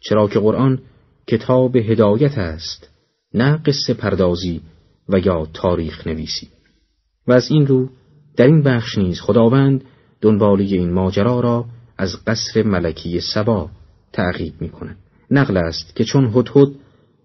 چرا 0.00 0.28
که 0.28 0.38
قرآن 0.38 0.78
کتاب 1.26 1.76
هدایت 1.76 2.38
است 2.38 2.90
نه 3.34 3.56
قصه 3.56 3.94
پردازی 3.94 4.60
و 5.08 5.18
یا 5.18 5.46
تاریخ 5.54 6.06
نویسی 6.06 6.48
و 7.28 7.32
از 7.32 7.50
این 7.50 7.66
رو 7.66 7.88
در 8.36 8.46
این 8.46 8.62
بخش 8.62 8.98
نیز 8.98 9.20
خداوند 9.20 9.84
دنبالی 10.20 10.74
این 10.74 10.92
ماجرا 10.92 11.40
را 11.40 11.64
از 11.98 12.24
قصر 12.26 12.62
ملکی 12.62 13.20
سبا 13.20 13.70
تعقیب 14.12 14.54
می 14.60 14.68
کند. 14.68 14.96
نقل 15.30 15.56
است 15.56 15.96
که 15.96 16.04
چون 16.04 16.24
هدهد 16.24 16.68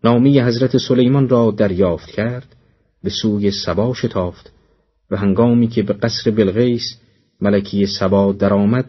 نامی 0.04 0.40
حضرت 0.40 0.78
سلیمان 0.78 1.30
را 1.30 1.52
دریافت 1.52 2.10
کرد 2.10 2.56
به 3.04 3.10
سوی 3.10 3.52
سبا 3.52 3.94
شتافت 3.94 4.52
و 5.12 5.18
هنگامی 5.18 5.68
که 5.68 5.84
به 5.84 5.94
قصر 5.94 6.32
بلغیس 6.32 6.84
ملکی 7.42 7.86
سبا 7.86 8.32
درآمد 8.32 8.86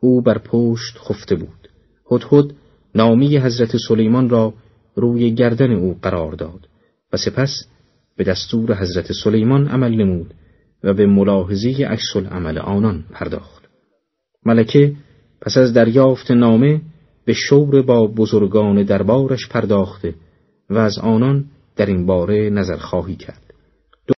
او 0.00 0.22
بر 0.22 0.38
پشت 0.38 0.98
خفته 0.98 1.34
بود. 1.34 1.68
هدهد 2.10 2.54
نامی 2.94 3.36
حضرت 3.38 3.76
سلیمان 3.88 4.28
را 4.28 4.54
روی 4.94 5.34
گردن 5.34 5.72
او 5.72 5.98
قرار 6.02 6.32
داد 6.32 6.68
و 7.12 7.16
سپس 7.16 7.68
به 8.16 8.24
دستور 8.24 8.74
حضرت 8.74 9.12
سلیمان 9.12 9.68
عمل 9.68 9.94
نمود 9.94 10.34
و 10.84 10.94
به 10.94 11.06
ملاحظه 11.06 11.84
عکس 11.84 12.16
عمل 12.30 12.58
آنان 12.58 13.04
پرداخت. 13.12 13.62
ملکه 14.46 14.92
پس 15.40 15.56
از 15.56 15.72
دریافت 15.72 16.30
نامه 16.30 16.80
به 17.24 17.32
شور 17.32 17.82
با 17.82 18.06
بزرگان 18.06 18.82
دربارش 18.82 19.48
پرداخته 19.48 20.14
و 20.70 20.78
از 20.78 20.98
آنان 20.98 21.44
در 21.76 21.86
این 21.86 22.06
باره 22.06 22.50
نظر 22.50 22.76
خواهی 22.76 23.16
کرد. 23.16 23.42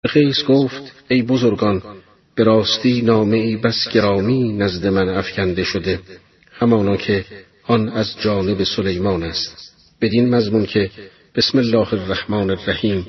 خیس 0.09 0.45
گفت 0.49 0.93
ای 1.09 1.23
بزرگان 1.23 1.83
به 2.35 2.45
راستی 2.45 3.03
نامه 3.03 3.57
بس 3.57 3.89
گرامی 3.93 4.53
نزد 4.53 4.87
من 4.87 5.09
افکنده 5.09 5.65
شده 5.65 6.01
همانا 6.53 6.97
که 6.97 7.25
آن 7.67 7.89
از 7.89 8.07
جانب 8.21 8.65
سلیمان 8.65 9.23
است. 9.23 9.75
بدین 10.01 10.35
مضمون 10.35 10.67
که 10.67 10.91
بسم 11.35 11.59
الله 11.59 11.95
الرحمن 11.95 12.51
الرحیم 12.51 13.07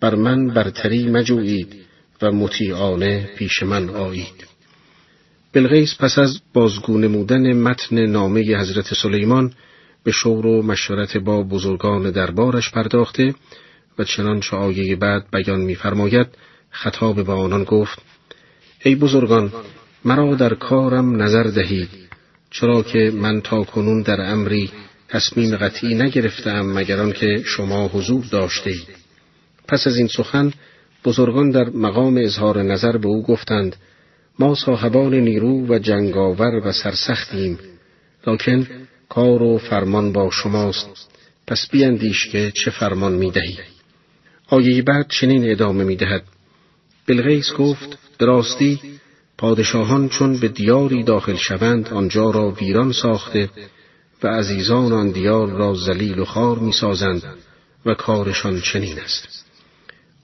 بر 0.00 0.14
من 0.14 0.48
برتری 0.48 1.08
مجویید 1.08 1.74
و 2.22 2.32
مطیعانه 2.32 3.28
پیش 3.36 3.62
من 3.62 3.88
آیید. 3.88 4.46
بلغیس 5.52 5.94
پس 6.00 6.18
از 6.18 6.40
بازگو 6.54 6.98
نمودن 6.98 7.52
متن 7.52 8.06
نامه 8.06 8.40
حضرت 8.40 8.94
سلیمان 8.94 9.52
به 10.08 10.12
شور 10.12 10.46
و 10.46 10.62
مشورت 10.62 11.16
با 11.16 11.42
بزرگان 11.42 12.10
دربارش 12.10 12.70
پرداخته 12.70 13.34
و 13.98 14.04
چنانچه 14.04 14.56
آیه 14.56 14.96
بعد 14.96 15.30
بیان 15.32 15.60
می‌فرماید 15.60 16.26
خطاب 16.70 17.26
به 17.26 17.32
آنان 17.32 17.64
گفت 17.64 18.02
ای 18.84 18.94
بزرگان 18.94 19.52
مرا 20.04 20.34
در 20.34 20.54
کارم 20.54 21.22
نظر 21.22 21.42
دهید 21.42 21.88
چرا 22.50 22.82
که 22.82 23.12
من 23.14 23.40
تا 23.40 23.64
کنون 23.64 24.02
در 24.02 24.20
امری 24.20 24.70
تصمیم 25.08 25.56
قطعی 25.56 25.94
نگرفتم 25.94 26.66
مگر 26.66 27.00
آنکه 27.00 27.42
شما 27.44 27.88
حضور 27.88 28.24
داشتید. 28.32 28.88
پس 29.68 29.86
از 29.86 29.96
این 29.96 30.08
سخن 30.08 30.52
بزرگان 31.04 31.50
در 31.50 31.68
مقام 31.70 32.16
اظهار 32.16 32.62
نظر 32.62 32.96
به 32.96 33.08
او 33.08 33.22
گفتند 33.22 33.76
ما 34.38 34.54
صاحبان 34.54 35.14
نیرو 35.14 35.66
و 35.66 35.78
جنگاور 35.78 36.66
و 36.66 36.72
سرسختیم 36.72 37.58
لکن 38.26 38.66
کار 39.08 39.42
و 39.42 39.58
فرمان 39.58 40.12
با 40.12 40.30
شماست 40.30 41.08
پس 41.46 41.68
بیندیش 41.70 42.26
که 42.26 42.52
چه 42.54 42.70
فرمان 42.70 43.12
می 43.12 43.30
دهی. 43.30 43.58
آیه 44.48 44.82
بعد 44.82 45.06
چنین 45.08 45.50
ادامه 45.50 45.84
می 45.84 45.96
دهد. 45.96 46.22
بلغیس 47.06 47.52
گفت 47.52 47.98
دراستی 48.18 48.80
پادشاهان 49.38 50.08
چون 50.08 50.40
به 50.40 50.48
دیاری 50.48 51.02
داخل 51.02 51.36
شوند 51.36 51.88
آنجا 51.88 52.30
را 52.30 52.50
ویران 52.50 52.92
ساخته 52.92 53.50
و 54.22 54.28
عزیزان 54.28 54.92
آن 54.92 55.10
دیار 55.10 55.48
را 55.48 55.74
زلیل 55.74 56.18
و 56.18 56.24
خار 56.24 56.58
می 56.58 56.72
سازند 56.72 57.22
و 57.86 57.94
کارشان 57.94 58.60
چنین 58.60 58.98
است. 58.98 59.44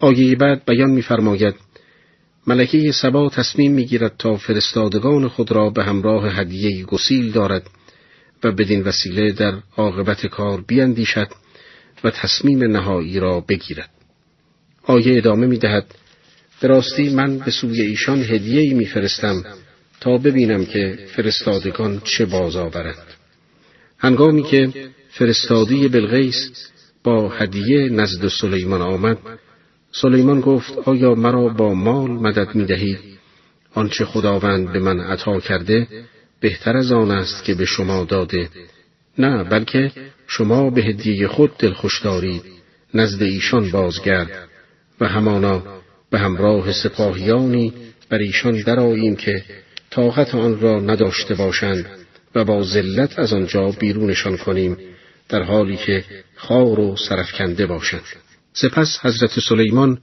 آیه 0.00 0.36
بعد 0.36 0.64
بیان 0.66 0.90
می‌فرماید 0.90 1.54
ملکه 2.46 2.92
سبا 2.92 3.28
تصمیم 3.28 3.72
می‌گیرد 3.72 4.16
تا 4.18 4.36
فرستادگان 4.36 5.28
خود 5.28 5.52
را 5.52 5.70
به 5.70 5.84
همراه 5.84 6.40
هدیه 6.40 6.84
گسیل 6.84 7.32
دارد 7.32 7.70
و 8.44 8.52
بدین 8.52 8.82
وسیله 8.82 9.32
در 9.32 9.54
عاقبت 9.76 10.26
کار 10.26 10.60
بیندیشد 10.60 11.28
و 12.04 12.10
تصمیم 12.10 12.64
نهایی 12.64 13.20
را 13.20 13.40
بگیرد. 13.40 13.90
آیه 14.82 15.18
ادامه 15.18 15.46
می 15.46 15.58
دهد 15.58 15.86
به 16.60 16.68
راستی 16.68 17.14
من 17.14 17.38
به 17.38 17.50
سوی 17.50 17.80
ایشان 17.80 18.22
هدیه‌ای 18.22 18.74
میفرستم 18.74 19.44
تا 20.00 20.18
ببینم 20.18 20.64
که 20.64 20.98
فرستادگان 21.16 22.02
چه 22.04 22.24
باز 22.24 22.56
آورند. 22.56 23.06
هنگامی 23.98 24.42
که 24.42 24.72
فرستادی 25.10 25.88
بلغیس 25.88 26.50
با 27.04 27.28
هدیه 27.28 27.88
نزد 27.88 28.28
سلیمان 28.28 28.82
آمد 28.82 29.18
سلیمان 29.92 30.40
گفت 30.40 30.78
آیا 30.78 31.14
مرا 31.14 31.48
با 31.48 31.74
مال 31.74 32.10
مدد 32.10 32.54
می 32.54 32.64
دهید؟ 32.64 32.98
آنچه 33.74 34.04
خداوند 34.04 34.72
به 34.72 34.78
من 34.78 35.00
عطا 35.00 35.40
کرده 35.40 35.88
بهتر 36.44 36.76
از 36.76 36.92
آن 36.92 37.10
است 37.10 37.44
که 37.44 37.54
به 37.54 37.64
شما 37.64 38.04
داده. 38.04 38.48
نه 39.18 39.44
بلکه 39.44 39.92
شما 40.26 40.70
به 40.70 40.82
هدیه 40.82 41.28
خود 41.28 41.58
دلخوش 41.58 42.02
دارید 42.02 42.42
نزد 42.94 43.22
ایشان 43.22 43.70
بازگرد. 43.70 44.48
و 45.00 45.08
همانا 45.08 45.62
به 46.10 46.18
همراه 46.18 46.72
سپاهیانی 46.72 47.72
بر 48.08 48.18
ایشان 48.18 48.62
درآییم 48.62 49.16
که 49.16 49.44
طاقت 49.90 50.34
آن 50.34 50.60
را 50.60 50.80
نداشته 50.80 51.34
باشند 51.34 51.86
و 52.34 52.44
با 52.44 52.62
ذلت 52.62 53.18
از 53.18 53.32
آنجا 53.32 53.70
بیرونشان 53.70 54.36
کنیم 54.36 54.76
در 55.28 55.42
حالی 55.42 55.76
که 55.76 56.04
خار 56.36 56.80
و 56.80 56.96
سرفکنده 57.08 57.66
باشند 57.66 58.04
سپس 58.52 58.98
حضرت 59.02 59.40
سلیمان 59.48 59.98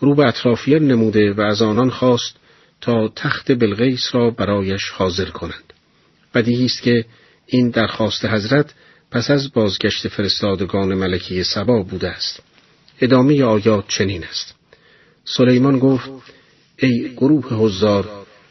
رو 0.00 0.14
به 0.14 0.26
اطرافیان 0.26 0.82
نموده 0.86 1.32
و 1.32 1.40
از 1.40 1.62
آنان 1.62 1.90
خواست 1.90 2.36
تا 2.80 3.08
تخت 3.16 3.52
بلغیس 3.52 4.14
را 4.14 4.30
برایش 4.30 4.90
حاضر 4.90 5.24
کنند. 5.30 5.72
بدیهی 6.36 6.64
است 6.64 6.82
که 6.82 7.04
این 7.46 7.70
درخواست 7.70 8.24
حضرت 8.24 8.74
پس 9.10 9.30
از 9.30 9.52
بازگشت 9.52 10.08
فرستادگان 10.08 10.94
ملکی 10.94 11.44
سبا 11.44 11.82
بوده 11.82 12.08
است. 12.08 12.42
ادامه 13.00 13.44
آیات 13.44 13.88
چنین 13.88 14.24
است. 14.24 14.54
سلیمان 15.24 15.78
گفت 15.78 16.10
ای 16.78 17.12
گروه 17.16 17.54
حضار 17.54 18.08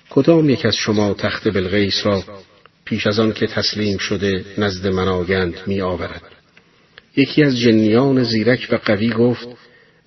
کدام 0.10 0.50
یک 0.50 0.66
از 0.66 0.76
شما 0.76 1.14
تخت 1.14 1.48
بلغیس 1.48 2.06
را 2.06 2.24
پیش 2.86 3.08
از 3.08 3.20
آن 3.20 3.34
که 3.34 3.48
تسلیم 3.48 3.98
شده 3.98 4.46
نزد 4.58 4.88
من 4.88 5.08
آگند 5.08 5.56
می 5.68 5.82
آورد. 5.82 6.22
یکی 7.16 7.44
از 7.44 7.60
جنیان 7.60 8.24
زیرک 8.24 8.68
و 8.72 8.76
قوی 8.76 9.10
گفت 9.10 9.48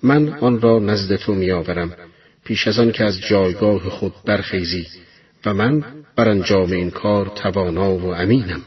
من 0.03 0.29
آن 0.29 0.61
را 0.61 0.79
نزد 0.79 1.15
تو 1.15 1.33
میآورم 1.33 1.95
پیش 2.43 2.67
از 2.67 2.79
آن 2.79 2.91
که 2.91 3.03
از 3.03 3.21
جایگاه 3.21 3.89
خود 3.89 4.13
برخیزی 4.25 4.87
و 5.45 5.53
من 5.53 5.83
بر 6.19 6.29
انجام 6.29 6.71
این 6.71 6.91
کار 6.91 7.31
توانا 7.35 7.97
و 7.97 8.15
امینم. 8.15 8.61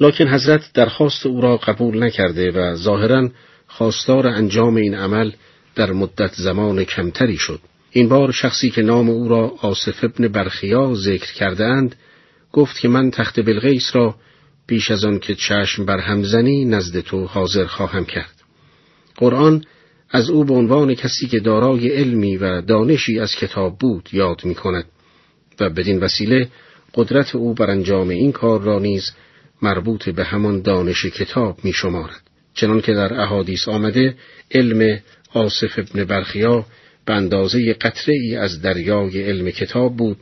لکن 0.00 0.28
حضرت 0.28 0.72
درخواست 0.74 1.26
او 1.26 1.40
را 1.40 1.56
قبول 1.56 2.02
نکرده 2.02 2.50
و 2.50 2.74
ظاهرا 2.74 3.28
خواستار 3.66 4.26
انجام 4.26 4.76
این 4.76 4.94
عمل 4.94 5.32
در 5.74 5.92
مدت 5.92 6.32
زمان 6.34 6.84
کمتری 6.84 7.36
شد. 7.36 7.60
این 7.90 8.08
بار 8.08 8.32
شخصی 8.32 8.70
که 8.70 8.82
نام 8.82 9.10
او 9.10 9.28
را 9.28 9.54
آصف 9.62 10.04
ابن 10.04 10.28
برخیا 10.28 10.94
ذکر 10.94 11.32
کردهاند 11.32 11.96
گفت 12.52 12.78
که 12.78 12.88
من 12.88 13.10
تخت 13.10 13.40
بلغیس 13.40 13.96
را 13.96 14.14
پیش 14.66 14.90
از 14.90 15.04
آن 15.04 15.18
که 15.18 15.34
چشم 15.34 15.84
بر 15.84 15.98
همزنی 15.98 16.64
نزد 16.64 17.00
تو 17.00 17.24
حاضر 17.24 17.66
خواهم 17.66 18.04
کرد. 18.04 18.34
قرآن 19.16 19.64
از 20.10 20.30
او 20.30 20.44
به 20.44 20.54
عنوان 20.54 20.94
کسی 20.94 21.26
که 21.26 21.40
دارای 21.40 21.88
علمی 21.88 22.36
و 22.36 22.60
دانشی 22.60 23.20
از 23.20 23.34
کتاب 23.34 23.78
بود 23.78 24.08
یاد 24.12 24.44
می 24.44 24.54
کند 24.54 24.84
و 25.60 25.70
بدین 25.70 26.00
وسیله 26.00 26.48
قدرت 26.94 27.34
او 27.34 27.54
بر 27.54 27.70
انجام 27.70 28.08
این 28.08 28.32
کار 28.32 28.60
را 28.60 28.78
نیز 28.78 29.12
مربوط 29.62 30.08
به 30.08 30.24
همان 30.24 30.62
دانش 30.62 31.06
کتاب 31.06 31.64
می 31.64 31.72
شمارد. 31.72 32.20
چنان 32.54 32.80
که 32.80 32.92
در 32.92 33.20
احادیث 33.20 33.68
آمده 33.68 34.14
علم 34.50 35.00
آصف 35.34 35.78
ابن 35.78 36.04
برخیا 36.04 36.66
به 37.06 37.14
اندازه 37.14 37.72
قطره 37.72 38.14
ای 38.14 38.36
از 38.36 38.62
دریای 38.62 39.22
علم 39.22 39.50
کتاب 39.50 39.96
بود 39.96 40.16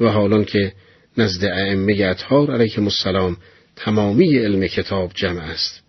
و 0.00 0.08
حالان 0.08 0.44
که 0.44 0.72
نزد 1.18 1.44
ائمه 1.44 1.96
اطهار 2.04 2.50
علیهم 2.50 2.84
السلام 2.84 3.36
تمامی 3.76 4.38
علم 4.38 4.66
کتاب 4.66 5.10
جمع 5.14 5.42
است 5.42 5.82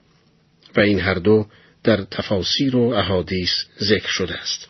و 0.77 0.79
این 0.79 0.99
هر 0.99 1.13
دو 1.13 1.45
در 1.83 1.97
تفاسیر 2.11 2.75
و 2.75 2.81
احادیث 2.81 3.51
ذکر 3.79 4.07
شده 4.07 4.33
است 4.33 4.69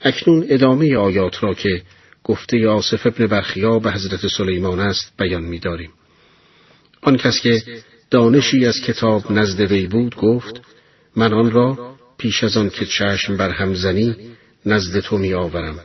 اکنون 0.00 0.46
ادامه 0.48 0.96
آیات 0.96 1.42
را 1.42 1.54
که 1.54 1.82
گفته 2.24 2.68
آصف 2.68 3.06
ابن 3.06 3.26
برخیا 3.26 3.78
به 3.78 3.92
حضرت 3.92 4.26
سلیمان 4.26 4.80
است 4.80 5.12
بیان 5.18 5.42
می‌داریم. 5.42 5.90
آن 7.02 7.16
کس 7.16 7.40
که 7.40 7.62
دانشی 8.10 8.66
از 8.66 8.80
کتاب 8.80 9.32
نزد 9.32 9.60
وی 9.60 9.86
بود 9.86 10.16
گفت 10.16 10.60
من 11.16 11.32
آن 11.32 11.50
را 11.50 11.96
پیش 12.18 12.44
از 12.44 12.56
آن 12.56 12.70
که 12.70 12.86
چشم 12.86 13.36
بر 13.36 13.50
هم 13.50 13.74
زنی 13.74 14.16
نزد 14.66 15.00
تو 15.00 15.18
می 15.18 15.34
آورم. 15.34 15.78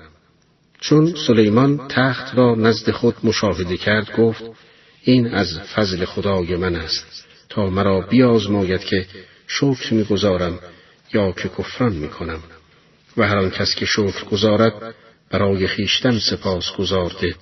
چون 0.80 1.14
سلیمان 1.28 1.88
تخت 1.88 2.36
را 2.36 2.56
نزد 2.56 2.92
خود 2.92 3.16
مشاهده 3.24 3.78
کرد 3.78 4.16
گفت 4.18 4.44
این 5.04 5.28
از 5.28 5.60
فضل 5.60 6.06
خدای 6.06 6.56
من 6.56 6.76
است. 6.76 7.26
تا 7.50 7.70
مرا 7.70 8.02
بیازماید 8.02 8.84
که 8.84 9.06
شکر 9.48 9.94
می‌گذارم 9.94 10.60
یا 11.14 11.32
که 11.32 11.50
کفران 11.50 11.94
می‌کنم. 11.94 12.40
و 13.18 13.28
هر 13.28 13.38
آن 13.38 13.50
کس 13.50 13.76
که 13.76 13.86
شکر 13.86 14.26
گذارد 14.32 14.96
برای 15.36 15.68
خیشتن 15.68 16.20
سپاس 16.20 16.72
گذارده 16.78 17.36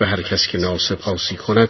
و 0.00 0.06
هر 0.06 0.22
کس 0.22 0.48
که 0.48 0.58
ناسپاسی 0.58 1.36
کند 1.36 1.68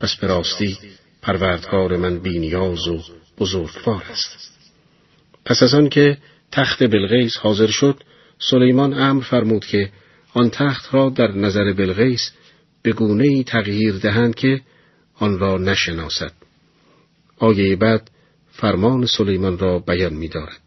پس 0.00 0.16
به 0.16 0.26
راستی 0.26 0.78
پروردگار 1.22 1.96
من 1.96 2.18
بینیاز 2.18 2.88
و 2.88 3.00
بزرگوار 3.38 4.02
است 4.10 4.50
پس 5.44 5.62
از 5.62 5.74
آن 5.74 5.88
که 5.88 6.18
تخت 6.52 6.82
بلغیس 6.82 7.36
حاضر 7.36 7.66
شد 7.66 7.96
سلیمان 8.38 8.94
امر 8.94 9.22
فرمود 9.22 9.64
که 9.64 9.90
آن 10.34 10.50
تخت 10.50 10.94
را 10.94 11.10
در 11.10 11.32
نظر 11.32 11.72
بلغیس 11.72 12.30
به 12.82 12.92
گونه 12.92 13.24
ای 13.24 13.44
تغییر 13.44 13.94
دهند 13.94 14.34
که 14.34 14.60
آن 15.14 15.38
را 15.38 15.58
نشناسد 15.58 16.32
آیه 17.38 17.76
بعد 17.76 18.10
فرمان 18.52 19.06
سلیمان 19.06 19.58
را 19.58 19.78
بیان 19.78 20.14
می 20.14 20.28
دارد. 20.28 20.60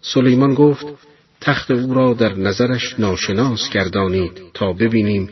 سلیمان 0.00 0.54
گفت 0.54 1.09
تخت 1.40 1.70
او 1.70 1.94
را 1.94 2.14
در 2.14 2.34
نظرش 2.34 2.94
ناشناس 2.98 3.70
گردانید 3.70 4.32
تا 4.54 4.72
ببینیم 4.72 5.30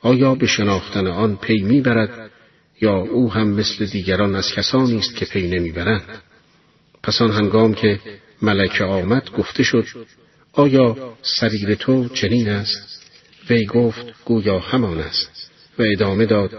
آیا 0.00 0.34
به 0.34 0.46
شناختن 0.46 1.06
آن 1.06 1.36
پی 1.36 1.62
می‌برد 1.62 2.30
یا 2.80 2.96
او 2.96 3.32
هم 3.32 3.48
مثل 3.48 3.86
دیگران 3.86 4.34
از 4.34 4.52
کسانی 4.52 4.98
است 4.98 5.16
که 5.16 5.24
پی 5.24 5.48
نمی‌برند. 5.48 6.22
پس 7.02 7.22
آن 7.22 7.30
هنگام 7.30 7.74
که 7.74 8.00
ملکه 8.42 8.84
آمد 8.84 9.30
گفته 9.30 9.62
شد 9.62 9.86
آیا 10.52 11.14
سریر 11.22 11.74
تو 11.74 12.08
چنین 12.08 12.48
است؟ 12.48 13.02
وی 13.50 13.66
گفت 13.66 14.06
گویا 14.24 14.58
همان 14.58 14.98
است. 14.98 15.50
و 15.78 15.82
ادامه 15.82 16.26
داد 16.26 16.50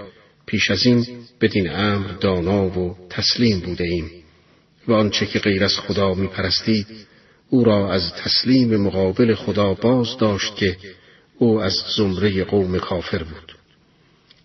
پیش 0.46 0.72
از 0.72 0.86
این 0.86 1.06
بدین 1.42 1.70
امر 1.72 2.08
دانا 2.08 2.80
و 2.80 2.98
تسلیم 3.10 3.60
بوده 3.60 3.84
ایم. 3.84 4.12
و 4.88 4.94
آنچه 4.94 5.26
که 5.26 5.40
غیر 5.40 5.64
از 5.64 5.80
خدا 5.80 6.14
می 6.14 6.28
پرستید 6.28 6.88
او 7.54 7.64
را 7.64 7.94
از 7.94 8.14
تسلیم 8.14 8.78
مقابل 8.78 9.36
خدا 9.36 9.74
باز 9.74 10.18
داشت 10.18 10.56
که 10.56 10.78
او 11.38 11.62
از 11.62 11.74
زمره 11.98 12.44
قوم 12.44 12.80
کافر 12.80 13.24
بود. 13.24 13.56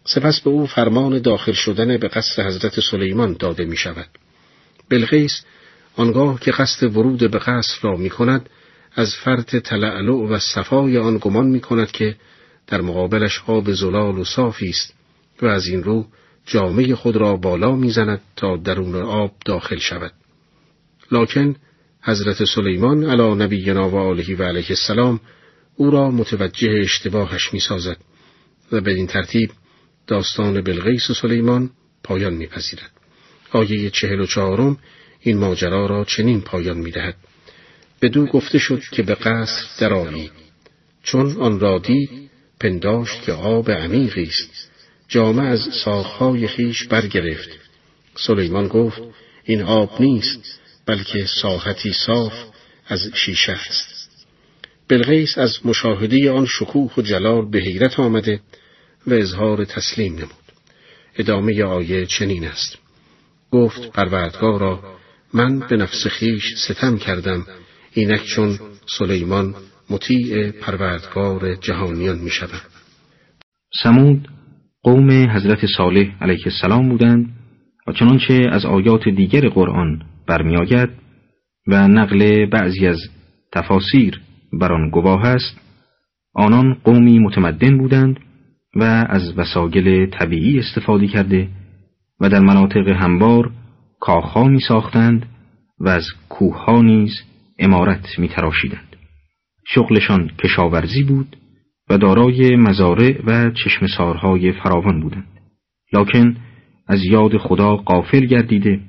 سپس 0.04 0.40
به 0.40 0.50
او 0.50 0.66
فرمان 0.66 1.18
داخل 1.18 1.52
شدن 1.52 1.96
به 1.96 2.08
قصر 2.08 2.46
حضرت 2.46 2.80
سلیمان 2.80 3.36
داده 3.38 3.64
می 3.64 3.76
شود 3.76 4.08
بلغیس 4.88 5.44
آنگاه 5.96 6.40
که 6.40 6.50
قصد 6.50 6.96
ورود 6.96 7.30
به 7.30 7.38
قصر 7.38 7.78
را 7.82 7.96
می 7.96 8.10
کند 8.10 8.50
از 8.94 9.14
فرط 9.14 9.56
تلعلع 9.56 10.12
و 10.12 10.38
صفای 10.38 10.98
آن 10.98 11.18
گمان 11.20 11.46
می 11.46 11.60
کند 11.60 11.90
که 11.90 12.16
در 12.66 12.80
مقابلش 12.80 13.42
آب 13.46 13.72
زلال 13.72 14.18
و 14.18 14.24
صافی 14.24 14.68
است 14.68 14.94
و 15.42 15.46
از 15.46 15.66
این 15.66 15.82
رو 15.82 16.06
جامعه 16.46 16.94
خود 16.94 17.16
را 17.16 17.36
بالا 17.36 17.76
می‌زند 17.76 18.20
تا 18.36 18.56
درون 18.56 18.94
آب 18.94 19.32
داخل 19.44 19.78
شود. 19.78 20.12
لکن 21.12 21.56
حضرت 22.02 22.44
سلیمان 22.44 23.04
علی 23.04 23.34
نبینا 23.34 23.90
و 23.90 23.96
آله 23.96 24.36
و 24.36 24.42
علیه 24.42 24.66
السلام 24.70 25.20
او 25.76 25.90
را 25.90 26.10
متوجه 26.10 26.80
اشتباهش 26.82 27.52
می‌سازد 27.52 27.96
و 28.72 28.80
بدین 28.80 29.06
ترتیب 29.06 29.50
داستان 30.06 30.60
بلغیس 30.60 31.10
سلیمان 31.12 31.70
پایان 32.04 32.34
میپذیرد. 32.34 32.90
آیه 33.52 33.90
چهل 33.90 34.20
و 34.20 34.26
چهارم 34.26 34.78
این 35.20 35.38
ماجرا 35.38 35.86
را 35.86 36.04
چنین 36.04 36.40
پایان 36.40 36.78
می‌دهد. 36.78 37.14
بدو 38.02 38.26
گفته 38.26 38.58
شد 38.58 38.82
که 38.92 39.02
به 39.02 39.14
قصر 39.14 39.66
درآیی 39.80 40.30
چون 41.02 41.36
آن 41.40 41.60
را 41.60 41.78
دید 41.78 42.30
پنداشت 42.60 43.22
که 43.22 43.32
آب 43.32 43.70
عمیقی 43.70 44.22
است. 44.22 44.70
جامه 45.08 45.42
از 45.42 45.60
ساخهای 45.84 46.48
خیش 46.48 46.86
برگرفت. 46.86 47.48
سلیمان 48.16 48.68
گفت 48.68 49.02
این 49.44 49.62
آب 49.62 50.00
نیست. 50.00 50.57
بلکه 50.88 51.26
ساحتی 51.42 51.92
صاف 51.92 52.32
از 52.86 53.10
شیشه 53.14 53.52
است. 53.52 54.10
بلغیس 54.88 55.38
از 55.38 55.58
مشاهده 55.64 56.30
آن 56.30 56.46
شکوه 56.46 56.92
و 56.96 57.02
جلال 57.02 57.50
به 57.50 57.58
حیرت 57.58 58.00
آمده 58.00 58.40
و 59.06 59.14
اظهار 59.14 59.64
تسلیم 59.64 60.14
نمود. 60.14 60.48
ادامه 61.18 61.64
آیه 61.64 62.06
چنین 62.06 62.44
است. 62.44 62.78
گفت 63.50 63.92
پروردگارا 63.92 64.98
من 65.34 65.58
به 65.58 65.76
نفس 65.76 66.06
خیش 66.06 66.54
ستم 66.56 66.98
کردم 66.98 67.46
اینک 67.92 68.24
چون 68.24 68.58
سلیمان 68.98 69.54
مطیع 69.90 70.50
پروردگار 70.50 71.54
جهانیان 71.54 72.18
می 72.18 72.30
شود. 72.30 72.62
سمود 73.82 74.28
قوم 74.82 75.10
حضرت 75.30 75.66
صالح 75.76 76.06
علیه 76.20 76.44
السلام 76.46 76.88
بودند 76.88 77.26
و 77.86 77.92
چنانچه 77.92 78.40
از 78.52 78.64
آیات 78.64 79.08
دیگر 79.16 79.48
قرآن 79.48 80.02
برمیآید 80.28 80.90
و 81.66 81.88
نقل 81.88 82.46
بعضی 82.46 82.86
از 82.86 82.98
تفاسیر 83.52 84.20
بر 84.52 84.72
آن 84.72 84.90
گواه 84.90 85.26
است 85.26 85.60
آنان 86.34 86.74
قومی 86.84 87.18
متمدن 87.18 87.78
بودند 87.78 88.20
و 88.76 88.82
از 89.08 89.38
وسایل 89.38 90.06
طبیعی 90.06 90.58
استفاده 90.58 91.06
کرده 91.06 91.48
و 92.20 92.28
در 92.28 92.40
مناطق 92.40 92.88
هموار 92.88 93.50
کاخها 94.00 94.44
می 94.44 94.60
ساختند 94.60 95.26
و 95.80 95.88
از 95.88 96.04
کوهها 96.28 96.82
نیز 96.82 97.14
امارت 97.58 98.18
می 98.18 98.28
تراشیدند. 98.28 98.96
شغلشان 99.66 100.30
کشاورزی 100.38 101.02
بود 101.02 101.36
و 101.90 101.98
دارای 101.98 102.56
مزارع 102.56 103.20
و 103.26 103.50
چشمسارهای 103.50 104.52
فراوان 104.52 105.00
بودند. 105.00 105.26
لکن 105.92 106.36
از 106.86 107.04
یاد 107.04 107.36
خدا 107.36 107.76
قافل 107.76 108.26
گردیده 108.26 108.80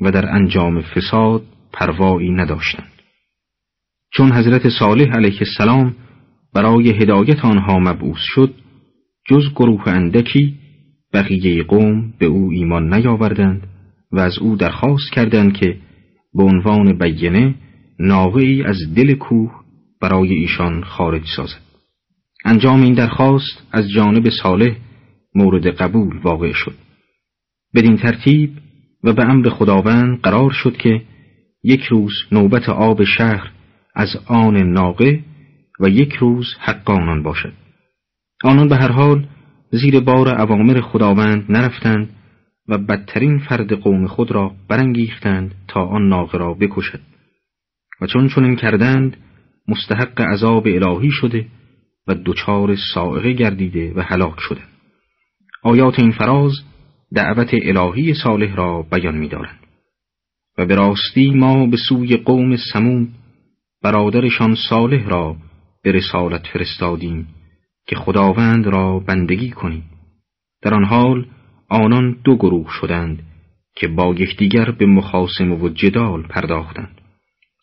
و 0.00 0.10
در 0.10 0.34
انجام 0.34 0.80
فساد 0.80 1.42
پروایی 1.72 2.30
نداشتند. 2.30 2.92
چون 4.12 4.32
حضرت 4.32 4.68
صالح 4.68 5.16
علیه 5.16 5.38
السلام 5.40 5.96
برای 6.54 6.90
هدایت 6.90 7.44
آنها 7.44 7.78
مبعوث 7.78 8.20
شد 8.20 8.54
جز 9.28 9.50
گروه 9.54 9.88
اندکی 9.88 10.54
بقیه 11.12 11.62
قوم 11.62 12.12
به 12.18 12.26
او 12.26 12.50
ایمان 12.52 12.94
نیاوردند 12.94 13.62
و 14.12 14.20
از 14.20 14.38
او 14.38 14.56
درخواست 14.56 15.12
کردند 15.12 15.56
که 15.56 15.76
به 16.34 16.42
عنوان 16.42 16.98
بیینه 16.98 17.54
ناوهی 17.98 18.62
از 18.62 18.76
دل 18.96 19.14
کوه 19.14 19.52
برای 20.00 20.34
ایشان 20.34 20.84
خارج 20.84 21.22
سازد 21.36 21.60
انجام 22.44 22.82
این 22.82 22.94
درخواست 22.94 23.62
از 23.72 23.90
جانب 23.90 24.30
صالح 24.42 24.76
مورد 25.34 25.66
قبول 25.66 26.18
واقع 26.18 26.52
شد 26.52 26.74
بدین 27.74 27.96
ترتیب 27.96 28.50
و 29.04 29.12
به 29.12 29.24
امر 29.24 29.48
خداوند 29.48 30.20
قرار 30.20 30.50
شد 30.50 30.76
که 30.76 31.02
یک 31.62 31.82
روز 31.82 32.12
نوبت 32.32 32.68
آب 32.68 33.04
شهر 33.04 33.50
از 33.94 34.08
آن 34.26 34.56
ناقه 34.56 35.20
و 35.80 35.88
یک 35.88 36.12
روز 36.12 36.46
حق 36.60 36.90
آنان 36.90 37.22
باشد. 37.22 37.52
آنان 38.44 38.68
به 38.68 38.76
هر 38.76 38.92
حال 38.92 39.26
زیر 39.70 40.00
بار 40.00 40.40
اوامر 40.40 40.80
خداوند 40.80 41.44
نرفتند 41.48 42.10
و 42.68 42.78
بدترین 42.78 43.38
فرد 43.38 43.72
قوم 43.72 44.06
خود 44.06 44.32
را 44.32 44.52
برانگیختند 44.68 45.54
تا 45.68 45.86
آن 45.86 46.08
ناقه 46.08 46.38
را 46.38 46.54
بکشد. 46.54 47.00
و 48.00 48.06
چون 48.06 48.28
چنین 48.28 48.56
کردند 48.56 49.16
مستحق 49.68 50.20
عذاب 50.20 50.66
الهی 50.66 51.10
شده 51.10 51.46
و 52.06 52.14
دچار 52.24 52.76
سائقه 52.94 53.32
گردیده 53.32 53.92
و 53.96 54.00
هلاک 54.00 54.34
شده. 54.38 54.60
آیات 55.62 55.98
این 55.98 56.10
فراز 56.10 56.52
دعوت 57.14 57.50
الهی 57.52 58.14
صالح 58.14 58.54
را 58.54 58.82
بیان 58.82 59.18
می‌دارند. 59.18 59.58
و 60.58 60.66
به 60.66 60.74
راستی 60.74 61.30
ما 61.30 61.66
به 61.66 61.76
سوی 61.88 62.16
قوم 62.16 62.56
سمون 62.72 63.08
برادرشان 63.82 64.56
صالح 64.68 65.08
را 65.08 65.36
به 65.82 65.92
رسالت 65.92 66.46
فرستادیم 66.46 67.28
که 67.86 67.96
خداوند 67.96 68.66
را 68.66 68.98
بندگی 68.98 69.50
کنید 69.50 69.84
در 70.62 70.74
آن 70.74 70.84
حال 70.84 71.26
آنان 71.68 72.16
دو 72.24 72.36
گروه 72.36 72.70
شدند 72.80 73.22
که 73.76 73.88
با 73.88 74.14
یکدیگر 74.14 74.70
به 74.70 74.86
مخاسم 74.86 75.52
و 75.52 75.68
جدال 75.68 76.22
پرداختند. 76.22 77.00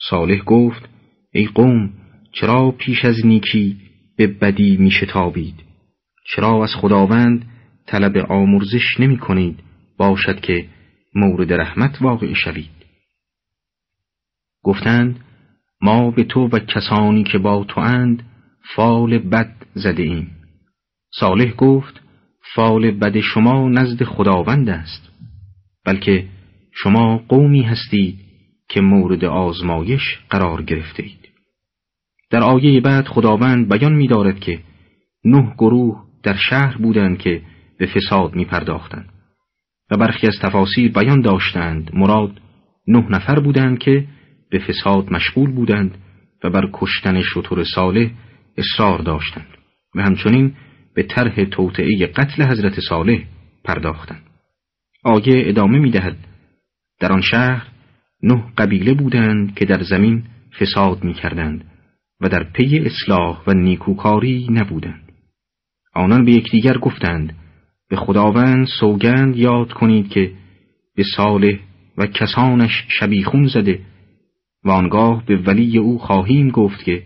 صالح 0.09 0.43
گفت 0.43 0.89
ای 1.33 1.45
قوم 1.45 1.89
چرا 2.31 2.71
پیش 2.71 3.05
از 3.05 3.25
نیکی 3.25 3.77
به 4.17 4.27
بدی 4.27 4.77
می 4.77 4.91
شتابید؟ 4.91 5.55
چرا 6.27 6.63
از 6.63 6.75
خداوند 6.75 7.50
طلب 7.91 8.17
آمرزش 8.17 8.99
نمی 8.99 9.17
کنید. 9.17 9.59
باشد 9.97 10.39
که 10.39 10.65
مورد 11.15 11.53
رحمت 11.53 12.01
واقع 12.01 12.33
شوید. 12.33 12.69
گفتند 14.63 15.19
ما 15.81 16.11
به 16.11 16.23
تو 16.23 16.47
و 16.47 16.59
کسانی 16.59 17.23
که 17.23 17.37
با 17.37 17.63
تو 17.63 17.81
اند 17.81 18.23
فال 18.75 19.17
بد 19.17 19.55
زده 19.73 20.03
ایم. 20.03 20.31
صالح 21.19 21.51
گفت 21.51 22.01
فال 22.55 22.91
بد 22.91 23.19
شما 23.19 23.69
نزد 23.69 24.03
خداوند 24.03 24.69
است. 24.69 25.09
بلکه 25.85 26.25
شما 26.73 27.17
قومی 27.17 27.61
هستید 27.61 28.19
که 28.69 28.81
مورد 28.81 29.25
آزمایش 29.25 30.19
قرار 30.29 30.63
گرفته 30.63 31.03
اید. 31.03 31.29
در 32.29 32.43
آیه 32.43 32.81
بعد 32.81 33.07
خداوند 33.07 33.69
بیان 33.69 33.93
می 33.93 34.07
دارد 34.07 34.39
که 34.39 34.59
نه 35.25 35.53
گروه 35.57 36.03
در 36.23 36.35
شهر 36.49 36.77
بودند 36.77 37.17
که 37.17 37.41
به 37.81 37.87
فساد 37.87 38.35
می 38.35 38.45
پرداختند 38.45 39.09
و 39.91 39.97
برخی 39.97 40.27
از 40.27 40.35
تفاسیر 40.41 40.91
بیان 40.91 41.21
داشتند 41.21 41.91
مراد 41.93 42.41
نه 42.87 43.07
نفر 43.09 43.39
بودند 43.39 43.79
که 43.79 44.07
به 44.49 44.59
فساد 44.59 45.13
مشغول 45.13 45.51
بودند 45.51 45.97
و 46.43 46.49
بر 46.49 46.69
کشتن 46.73 47.21
شطور 47.21 47.63
صالح 47.63 48.09
اصرار 48.57 49.01
داشتند 49.01 49.47
و 49.95 50.01
همچنین 50.01 50.53
به 50.95 51.03
طرح 51.03 51.43
توطعه 51.43 52.07
قتل 52.07 52.43
حضرت 52.43 52.79
صالح 52.79 53.23
پرداختند. 53.63 54.23
آیه 55.03 55.49
ادامه 55.49 55.79
می 55.79 55.91
دهد 55.91 56.17
در 56.99 57.11
آن 57.11 57.21
شهر 57.21 57.67
نه 58.23 58.43
قبیله 58.57 58.93
بودند 58.93 59.55
که 59.55 59.65
در 59.65 59.83
زمین 59.83 60.23
فساد 60.59 61.03
می 61.03 61.13
کردند 61.13 61.65
و 62.21 62.29
در 62.29 62.43
پی 62.43 62.79
اصلاح 62.79 63.43
و 63.47 63.53
نیکوکاری 63.53 64.47
نبودند. 64.51 65.11
آنان 65.93 66.25
به 66.25 66.31
یکدیگر 66.31 66.77
گفتند 66.77 67.40
به 67.91 67.97
خداوند 67.97 68.67
سوگند 68.79 69.37
یاد 69.37 69.73
کنید 69.73 70.09
که 70.09 70.31
به 70.95 71.03
صالح 71.15 71.59
و 71.97 72.07
کسانش 72.07 72.85
شبیخون 72.87 73.47
زده 73.47 73.79
و 74.63 74.69
آنگاه 74.69 75.25
به 75.25 75.37
ولی 75.37 75.77
او 75.77 75.99
خواهیم 75.99 76.49
گفت 76.49 76.83
که 76.83 77.03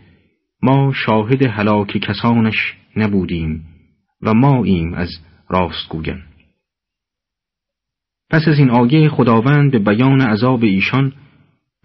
ما 0.62 0.94
شاهد 0.94 1.44
هلاک 1.44 1.98
کسانش 1.98 2.76
نبودیم 2.96 3.66
و 4.22 4.34
ما 4.34 4.64
ایم 4.64 4.94
از 4.94 5.10
راستگویان 5.50 6.22
پس 8.30 8.48
از 8.48 8.60
این 8.60 8.70
آیه 8.70 9.10
خداوند 9.10 9.72
به 9.72 9.80
بیان 9.80 10.22
عذاب 10.22 10.64
ایشان 10.64 11.14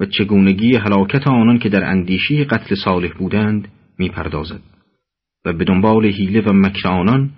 و 0.01 0.07
چگونگی 0.07 0.77
هلاکت 0.77 1.27
آنان 1.27 1.59
که 1.59 1.69
در 1.69 1.85
اندیشی 1.85 2.45
قتل 2.45 2.75
صالح 2.75 3.13
بودند 3.19 3.69
می‌پردازد 3.99 4.61
و 5.45 5.53
به 5.53 5.65
دنبال 5.65 6.07
حیله 6.07 6.41
و 6.41 6.53
مکر 6.53 6.89
آنان 6.89 7.31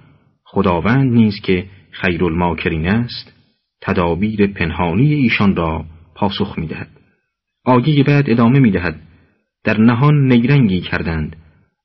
خداوند 0.55 1.13
نیز 1.13 1.41
که 1.41 1.67
خیر 1.91 2.25
الماکرین 2.25 2.87
است 2.87 3.33
تدابیر 3.81 4.47
پنهانی 4.47 5.15
ایشان 5.15 5.57
را 5.57 5.85
پاسخ 6.15 6.59
می‌دهد. 6.59 6.89
آیه 7.65 8.05
بعد 8.05 8.31
ادامه 8.31 8.59
می‌دهد 8.59 9.01
در 9.65 9.81
نهان 9.81 10.29
نیرنگی 10.29 10.81
کردند 10.81 11.37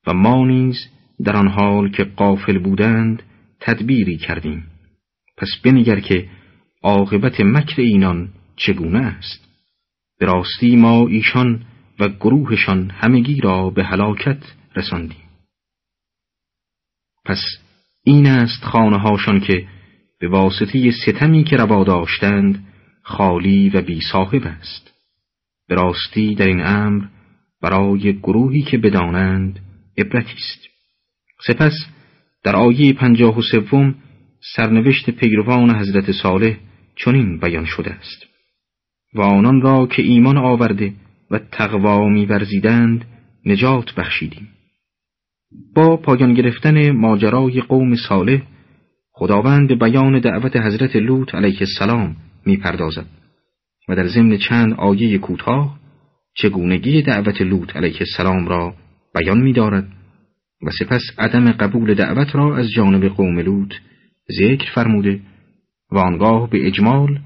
و 0.08 0.13
ما 0.13 0.45
نیز 0.45 0.77
در 1.23 1.36
آن 1.36 1.47
حال 1.47 1.91
که 1.91 2.03
قافل 2.03 2.58
بودند 2.58 3.23
تدبیری 3.60 4.17
کردیم. 4.17 4.67
پس 5.38 5.49
بنگر 5.63 5.99
که 5.99 6.30
عاقبت 6.84 7.41
مکر 7.41 7.82
اینان 7.82 8.30
چگونه 8.56 8.99
است؟ 8.99 9.47
به 10.19 10.25
راستی 10.25 10.75
ما 10.75 11.08
ایشان 11.08 11.63
و 11.99 12.10
گروهشان 12.10 12.89
همگی 12.89 13.41
را 13.41 13.69
به 13.69 13.84
هلاکت 13.84 14.43
رساندیم. 14.75 15.23
پس 17.25 17.41
این 18.08 18.28
است 18.28 18.63
خانه 18.63 18.98
هاشان 18.98 19.39
که 19.39 19.67
به 20.20 20.28
واسطه 20.28 20.91
ستمی 20.91 21.43
که 21.43 21.58
روا 21.58 21.84
داشتند 21.84 22.65
خالی 23.02 23.70
و 23.70 23.82
بی 23.82 24.02
صاحب 24.12 24.41
است. 24.46 24.91
به 25.67 25.76
راستی 25.76 26.36
در 26.36 26.48
این 26.48 26.65
امر 26.65 27.06
برای 27.62 28.13
گروهی 28.13 28.62
که 28.62 28.78
بدانند 28.78 29.60
عبرتی 29.98 30.34
است. 30.34 30.60
سپس 31.48 31.74
در 32.43 32.56
آیه 32.56 32.93
پنجاه 32.93 33.38
و 33.38 33.41
سوم 33.41 33.96
سرنوشت 34.56 35.10
پیروان 35.10 35.76
حضرت 35.76 36.12
صالح 36.12 36.58
چنین 36.96 37.39
بیان 37.39 37.65
شده 37.65 37.93
است. 37.93 38.26
و 39.13 39.22
آنان 39.22 39.62
را 39.62 39.88
که 39.88 40.02
ایمان 40.02 40.38
آورده 40.38 40.93
و 41.32 41.39
تقوا 41.39 42.10
میورزیدند 42.10 43.06
نجات 43.46 43.96
بخشیدیم. 43.96 44.57
با 45.75 45.97
پایان 45.97 46.33
گرفتن 46.33 46.91
ماجرای 46.91 47.62
قوم 47.62 47.95
صالح 47.95 48.41
خداوند 49.12 49.79
بیان 49.79 50.19
دعوت 50.19 50.57
حضرت 50.57 50.95
لوط 50.95 51.36
علیه 51.36 51.60
السلام 51.62 52.15
می‌پردازد 52.45 53.05
و 53.89 53.95
در 53.95 54.07
ضمن 54.07 54.38
چند 54.38 54.73
آیه 54.73 55.17
کوتاه 55.17 55.79
چگونگی 56.33 57.01
دعوت 57.01 57.41
لوط 57.41 57.75
علیه 57.75 57.97
السلام 57.99 58.47
را 58.47 58.73
بیان 59.15 59.38
می‌دارد 59.38 59.88
و 60.63 60.71
سپس 60.79 61.01
عدم 61.17 61.51
قبول 61.51 61.93
دعوت 61.93 62.36
را 62.36 62.57
از 62.57 62.71
جانب 62.71 63.07
قوم 63.07 63.39
لوط 63.39 63.73
ذکر 64.39 64.71
فرموده 64.75 65.19
و 65.91 65.97
آنگاه 65.97 66.49
به 66.49 66.67
اجمال 66.67 67.19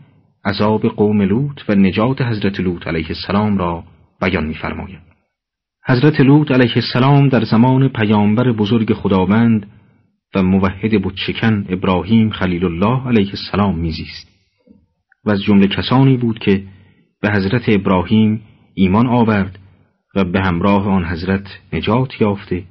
عذاب 0.46 0.88
قوم 0.88 1.22
لوط 1.22 1.62
و 1.70 1.76
نجات 1.76 2.22
حضرت 2.22 2.60
لوط 2.60 2.88
علیه 2.88 3.08
السلام 3.10 3.58
را 3.58 3.84
بیان 4.22 4.46
می‌فرماید. 4.46 5.11
حضرت 5.88 6.22
لوط 6.22 6.52
علیه 6.52 6.74
السلام 6.76 7.30
در 7.30 7.44
زمان 7.44 7.88
پیامبر 7.88 8.52
بزرگ 8.52 8.94
خداوند 8.94 9.68
و 10.36 10.44
موحد 10.44 10.92
بتشکن 11.04 11.66
ابراهیم 11.70 12.30
خلیل 12.30 12.66
الله 12.66 13.08
علیه 13.08 13.30
السلام 13.30 13.80
میزیست. 13.80 14.28
و 15.26 15.32
از 15.32 15.44
جمله 15.44 15.68
کسانی 15.68 16.18
بود 16.18 16.40
که 16.40 16.64
به 17.22 17.32
حضرت 17.32 17.64
ابراهیم 17.68 18.42
ایمان 18.74 19.08
آورد 19.08 19.60
و 20.16 20.24
به 20.24 20.42
همراه 20.42 20.88
آن 20.88 21.06
حضرت 21.06 21.60
نجات 21.74 22.22
یافته 22.22 22.64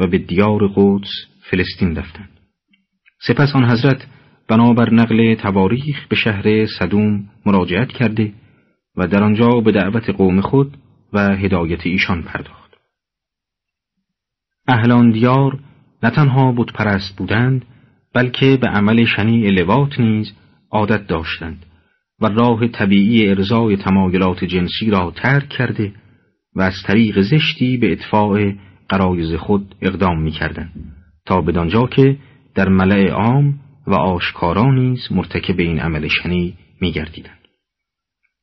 و 0.00 0.06
به 0.06 0.18
دیار 0.18 0.68
قدس 0.76 1.10
فلسطین 1.50 1.96
رفتند. 1.96 2.30
سپس 3.26 3.56
آن 3.56 3.70
حضرت 3.70 4.06
بنابر 4.48 4.94
نقل 4.94 5.34
تواریخ 5.34 6.06
به 6.08 6.16
شهر 6.16 6.66
صدوم 6.66 7.24
مراجعت 7.46 7.88
کرده 7.88 8.32
و 8.96 9.06
در 9.06 9.22
آنجا 9.22 9.48
به 9.48 9.72
دعوت 9.72 10.10
قوم 10.10 10.40
خود 10.40 10.76
و 11.12 11.36
هدایت 11.36 11.86
ایشان 11.86 12.22
پرداخت 12.22 12.76
اهلان 14.68 15.10
دیار 15.10 15.58
نه 16.02 16.10
تنها 16.10 16.52
بود 16.52 16.72
پرست 16.72 17.16
بودند 17.16 17.64
بلکه 18.14 18.58
به 18.60 18.68
عمل 18.68 19.04
شنیع 19.04 19.50
لوات 19.50 20.00
نیز 20.00 20.32
عادت 20.70 21.06
داشتند 21.06 21.66
و 22.20 22.26
راه 22.26 22.68
طبیعی 22.68 23.28
ارزای 23.28 23.76
تمایلات 23.76 24.44
جنسی 24.44 24.90
را 24.90 25.12
ترک 25.16 25.48
کرده 25.48 25.92
و 26.54 26.60
از 26.60 26.74
طریق 26.86 27.20
زشتی 27.20 27.76
به 27.76 27.92
اطفاع 27.92 28.52
قرایز 28.88 29.34
خود 29.34 29.74
اقدام 29.82 30.22
می 30.22 30.30
کردن. 30.30 30.70
تا 31.26 31.40
بدانجا 31.40 31.86
که 31.86 32.16
در 32.54 32.68
ملع 32.68 33.10
عام 33.10 33.60
و 33.86 33.94
آشکارا 33.94 34.72
نیز 34.72 35.08
مرتکب 35.10 35.58
این 35.58 35.80
عمل 35.80 36.08
شنی 36.08 36.54
می 36.80 36.92
گردیدن. 36.92 37.38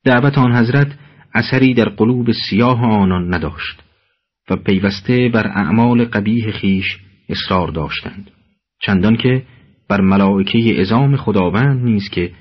دعوت 0.03 0.37
آن 0.37 0.55
حضرت 0.55 0.87
اثری 1.35 1.73
در 1.73 1.89
قلوب 1.89 2.31
سیاه 2.31 2.81
آنان 2.81 3.33
نداشت 3.33 3.83
و 4.49 4.55
پیوسته 4.55 5.29
بر 5.33 5.47
اعمال 5.47 6.05
قبیح 6.05 6.51
خیش 6.51 6.97
اصرار 7.29 7.67
داشتند 7.67 8.31
چندان 8.81 9.15
که 9.15 9.43
بر 9.89 10.01
ملائکه 10.01 10.81
ازام 10.81 11.15
خداوند 11.15 11.83
نیز 11.85 12.09
که 12.09 12.31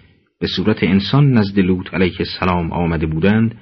به 0.40 0.46
صورت 0.46 0.82
انسان 0.82 1.32
نزد 1.32 1.58
لوط 1.58 1.94
علیه 1.94 2.16
السلام 2.18 2.72
آمده 2.72 3.06
بودند 3.06 3.54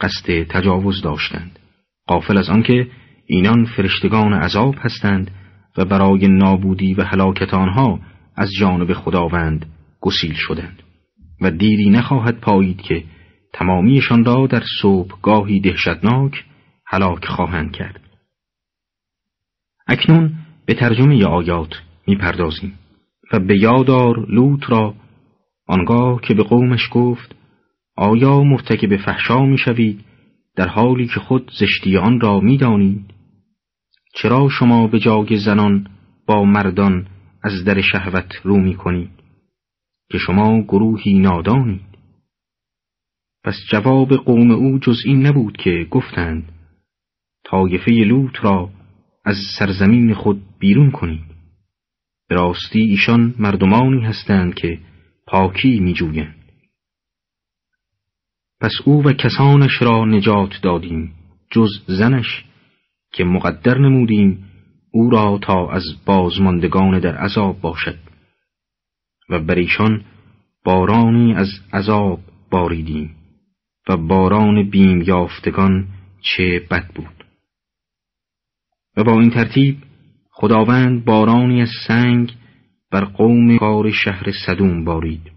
قصد 0.00 0.42
تجاوز 0.42 1.02
داشتند 1.02 1.58
قافل 2.06 2.38
از 2.38 2.48
آنکه 2.48 2.86
اینان 3.26 3.64
فرشتگان 3.64 4.32
عذاب 4.32 4.74
هستند 4.78 5.30
و 5.76 5.84
برای 5.84 6.28
نابودی 6.28 6.94
و 6.94 7.02
هلاکت 7.04 7.54
آنها 7.54 8.00
از 8.36 8.50
جانب 8.60 8.92
خداوند 8.92 9.66
گسیل 10.00 10.32
شدند 10.34 10.82
و 11.40 11.50
دیری 11.50 11.90
نخواهد 11.90 12.40
پایید 12.40 12.82
که 12.82 13.04
تمامیشان 13.52 14.24
را 14.24 14.46
در 14.46 14.62
صبح 14.82 15.20
گاهی 15.22 15.60
دهشتناک 15.60 16.44
هلاک 16.86 17.24
خواهند 17.24 17.72
کرد. 17.72 18.00
اکنون 19.86 20.32
به 20.66 20.74
ترجمه 20.74 21.24
آیات 21.24 21.74
می‌پردازیم 22.06 22.78
و 23.32 23.38
به 23.38 23.58
یادار 23.58 24.26
لوط 24.28 24.70
را 24.70 24.94
آنگاه 25.66 26.20
که 26.20 26.34
به 26.34 26.42
قومش 26.42 26.88
گفت 26.92 27.36
آیا 27.96 28.42
مرتکب 28.42 28.96
فحشا 28.96 29.44
می‌شوید 29.44 30.04
در 30.56 30.68
حالی 30.68 31.06
که 31.06 31.20
خود 31.20 31.50
زشتی 31.58 31.96
آن 31.96 32.20
را 32.20 32.40
می‌دانید؟ 32.40 33.14
چرا 34.14 34.48
شما 34.48 34.86
به 34.86 34.98
جای 34.98 35.36
زنان 35.36 35.86
با 36.26 36.44
مردان 36.44 37.06
از 37.42 37.64
در 37.64 37.80
شهوت 37.80 38.32
رو 38.42 38.56
می 38.56 38.74
کنید 38.74 39.10
که 40.10 40.18
شما 40.18 40.62
گروهی 40.62 41.18
نادانید 41.18 41.89
پس 43.44 43.54
جواب 43.68 44.14
قوم 44.14 44.50
او 44.50 44.78
جز 44.78 45.02
این 45.04 45.26
نبود 45.26 45.56
که 45.56 45.86
گفتند 45.90 46.52
طایفه 47.44 47.90
لوط 47.90 48.44
را 48.44 48.70
از 49.24 49.36
سرزمین 49.58 50.14
خود 50.14 50.42
بیرون 50.58 50.90
کنید. 50.90 51.24
به 52.28 52.34
راستی 52.34 52.80
ایشان 52.80 53.34
مردمانی 53.38 54.04
هستند 54.04 54.54
که 54.54 54.78
پاکی 55.26 55.80
میجویند. 55.80 56.34
پس 58.60 58.72
او 58.84 59.04
و 59.04 59.12
کسانش 59.12 59.82
را 59.82 60.04
نجات 60.04 60.60
دادیم 60.62 61.14
جز 61.50 61.70
زنش 61.86 62.44
که 63.12 63.24
مقدر 63.24 63.78
نمودیم 63.78 64.44
او 64.92 65.10
را 65.10 65.38
تا 65.42 65.70
از 65.70 65.84
بازماندگان 66.06 66.98
در 66.98 67.16
عذاب 67.16 67.60
باشد. 67.60 67.98
و 69.30 69.38
بر 69.38 69.54
ایشان 69.54 70.04
بارانی 70.64 71.34
از 71.34 71.48
عذاب 71.72 72.20
باریدیم. 72.50 73.19
و 73.88 73.96
باران 73.96 74.70
بیم 74.70 75.02
یافتگان 75.02 75.88
چه 76.20 76.66
بد 76.70 76.86
بود. 76.94 77.24
و 78.96 79.04
با 79.04 79.20
این 79.20 79.30
ترتیب 79.30 79.76
خداوند 80.30 81.04
بارانی 81.04 81.62
از 81.62 81.70
سنگ 81.88 82.34
بر 82.90 83.04
قوم 83.04 83.58
کار 83.58 83.90
شهر 83.90 84.32
صدوم 84.46 84.84
بارید 84.84 85.32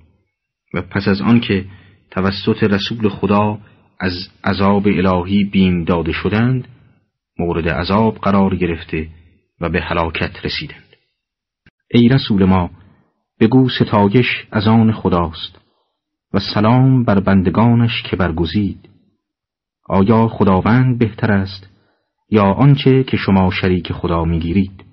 و 0.74 0.82
پس 0.82 1.08
از 1.08 1.22
آنکه 1.22 1.66
توسط 2.12 2.64
رسول 2.64 3.10
خدا 3.10 3.60
از 4.00 4.14
عذاب 4.44 4.88
الهی 4.88 5.44
بیم 5.44 5.84
داده 5.84 6.12
شدند 6.12 6.68
مورد 7.40 7.70
عذاب 7.70 8.18
قرار 8.18 8.56
گرفته 8.56 9.10
و 9.62 9.70
به 9.70 9.82
هلاکت 9.82 10.46
رسیدند. 10.46 10.96
ای 11.92 12.08
رسول 12.08 12.46
ما 12.46 12.70
بگو 13.40 13.70
ستایش 13.70 14.48
از 14.52 14.68
آن 14.68 14.92
خداست. 14.92 15.63
و 16.34 16.40
سلام 16.40 17.04
بر 17.04 17.20
بندگانش 17.20 18.04
که 18.04 18.16
برگزید. 18.16 18.90
آیا 19.90 20.28
خداوند 20.28 21.00
بهتر 21.00 21.32
است 21.32 21.70
یا 22.30 22.44
آنچه 22.44 23.04
که 23.04 23.18
شما 23.18 23.52
شریک 23.52 23.94
خدا 23.94 24.24
می‌گیرید؟ 24.24 24.84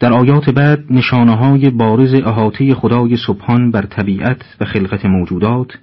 در 0.00 0.12
آیات 0.12 0.50
بعد 0.50 0.84
نشانه 0.90 1.36
های 1.36 1.70
بارز 1.70 2.14
احاطه 2.14 2.74
خدای 2.74 3.16
سبحان 3.26 3.70
بر 3.70 3.86
طبیعت 3.86 4.56
و 4.60 4.64
خلقت 4.64 5.04
موجودات 5.04 5.78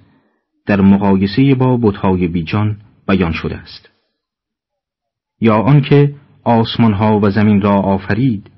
در 0.66 0.80
مقایسه 0.80 1.54
با 1.54 1.76
بتهای 1.76 2.28
بیجان 2.28 2.76
بیان 3.08 3.32
شده 3.32 3.56
است. 3.56 3.88
یا 5.40 5.56
آنکه 5.56 6.14
آسمان 6.44 6.92
ها 6.92 7.20
و 7.20 7.30
زمین 7.30 7.60
را 7.60 7.72
آفرید 7.72 8.50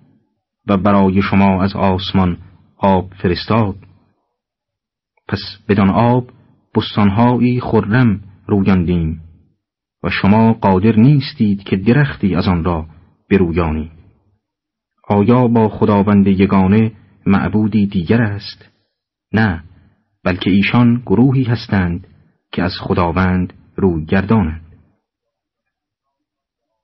و 0.67 0.77
برای 0.77 1.23
شما 1.23 1.63
از 1.63 1.77
آسمان 1.77 2.39
آب 2.77 3.11
فرستاد. 3.23 3.86
پس 5.29 5.39
بدان 5.69 5.91
آب 5.91 6.31
بستانهایی 6.75 7.61
خرم 7.61 8.21
رویاندیم 8.47 9.23
و 10.03 10.11
شما 10.11 10.53
قادر 10.53 10.97
نیستید 10.97 11.63
که 11.63 11.77
درختی 11.77 12.35
از 12.35 12.49
آن 12.49 12.65
را 12.65 12.87
برویانید 13.31 13.93
آیا 15.09 15.49
با 15.49 15.69
خداوند 15.69 16.27
یگانه 16.27 16.93
معبودی 17.27 17.87
دیگر 17.87 18.23
است؟ 18.23 18.69
نه 19.33 19.65
بلکه 20.25 20.51
ایشان 20.51 21.03
گروهی 21.07 21.45
هستند 21.45 22.07
که 22.53 22.63
از 22.63 22.73
خداوند 22.81 23.53
روی 23.77 24.05
گردانند 24.05 24.67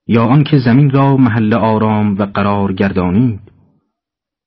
یا 0.07 0.23
آنکه 0.25 0.57
زمین 0.57 0.89
را 0.89 1.17
محل 1.17 1.53
آرام 1.53 2.17
و 2.17 2.25
قرار 2.25 2.73
گردانید 2.73 3.39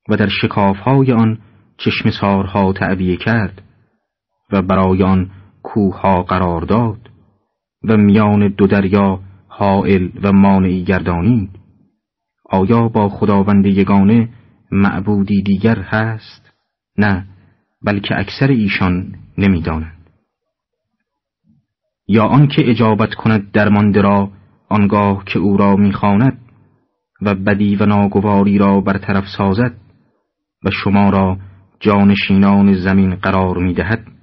و 0.08 0.16
در 0.16 0.28
شکافهای 0.28 1.12
آن 1.12 1.38
چشم 1.78 2.10
سارها 2.10 2.72
تعبیه 2.72 3.16
کرد 3.16 3.62
و 4.52 4.62
برای 4.62 5.02
آن 5.02 5.30
کوهها 5.62 6.22
قرار 6.22 6.60
داد 6.60 7.10
و 7.84 7.96
میان 7.96 8.48
دو 8.48 8.66
دریا 8.66 9.20
حائل 9.48 10.08
و 10.22 10.32
مانعی 10.32 10.84
گردانید. 10.84 11.50
آیا 12.50 12.88
با 12.88 13.08
خداوند 13.08 13.66
یگانه 13.66 14.28
معبودی 14.72 15.42
دیگر 15.42 15.78
هست؟ 15.78 16.52
نه 16.98 17.26
بلکه 17.82 18.18
اکثر 18.18 18.48
ایشان 18.48 19.14
نمی‌دانند. 19.38 20.10
یا 22.08 22.24
آنکه 22.24 22.70
اجابت 22.70 23.14
کند 23.14 23.50
درمانده 23.50 24.00
را 24.00 24.30
آنگاه 24.68 25.24
که 25.24 25.38
او 25.38 25.56
را 25.56 25.76
می‌خواند 25.76 26.38
و 27.22 27.34
بدی 27.34 27.76
و 27.76 27.86
ناگواری 27.86 28.58
را 28.58 28.80
برطرف 28.80 29.24
سازد 29.38 29.74
و 30.64 30.70
شما 30.70 31.10
را 31.10 31.38
جانشینان 31.80 32.74
زمین 32.74 33.14
قرار 33.14 33.58
می‌دهد. 33.58 34.15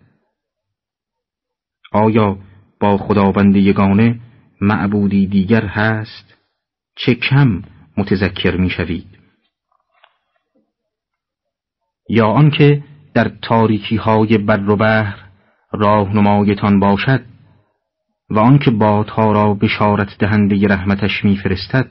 آیا 1.94 2.38
با 2.80 2.98
خداوند 2.98 3.56
یگانه 3.56 4.20
معبودی 4.62 5.28
دیگر 5.28 5.66
هست؟ 5.66 6.34
چه 6.96 7.16
کم 7.16 7.62
متذکر 7.98 8.56
می‌شوید؟ 8.58 9.08
یا 12.10 12.28
آنکه 12.28 12.84
در 13.14 13.32
تاریکی 13.42 13.96
های 13.96 14.38
بر 14.38 14.70
و 14.70 14.76
بحر 14.76 15.20
راهنمایتان 15.72 16.80
باشد 16.80 17.22
و 18.30 18.40
آنکه 18.40 18.72
بادها 18.72 19.32
را 19.32 19.54
بشارت 19.54 20.18
دهنده 20.20 20.68
رحمتش 20.68 21.26
میفرستد 21.26 21.90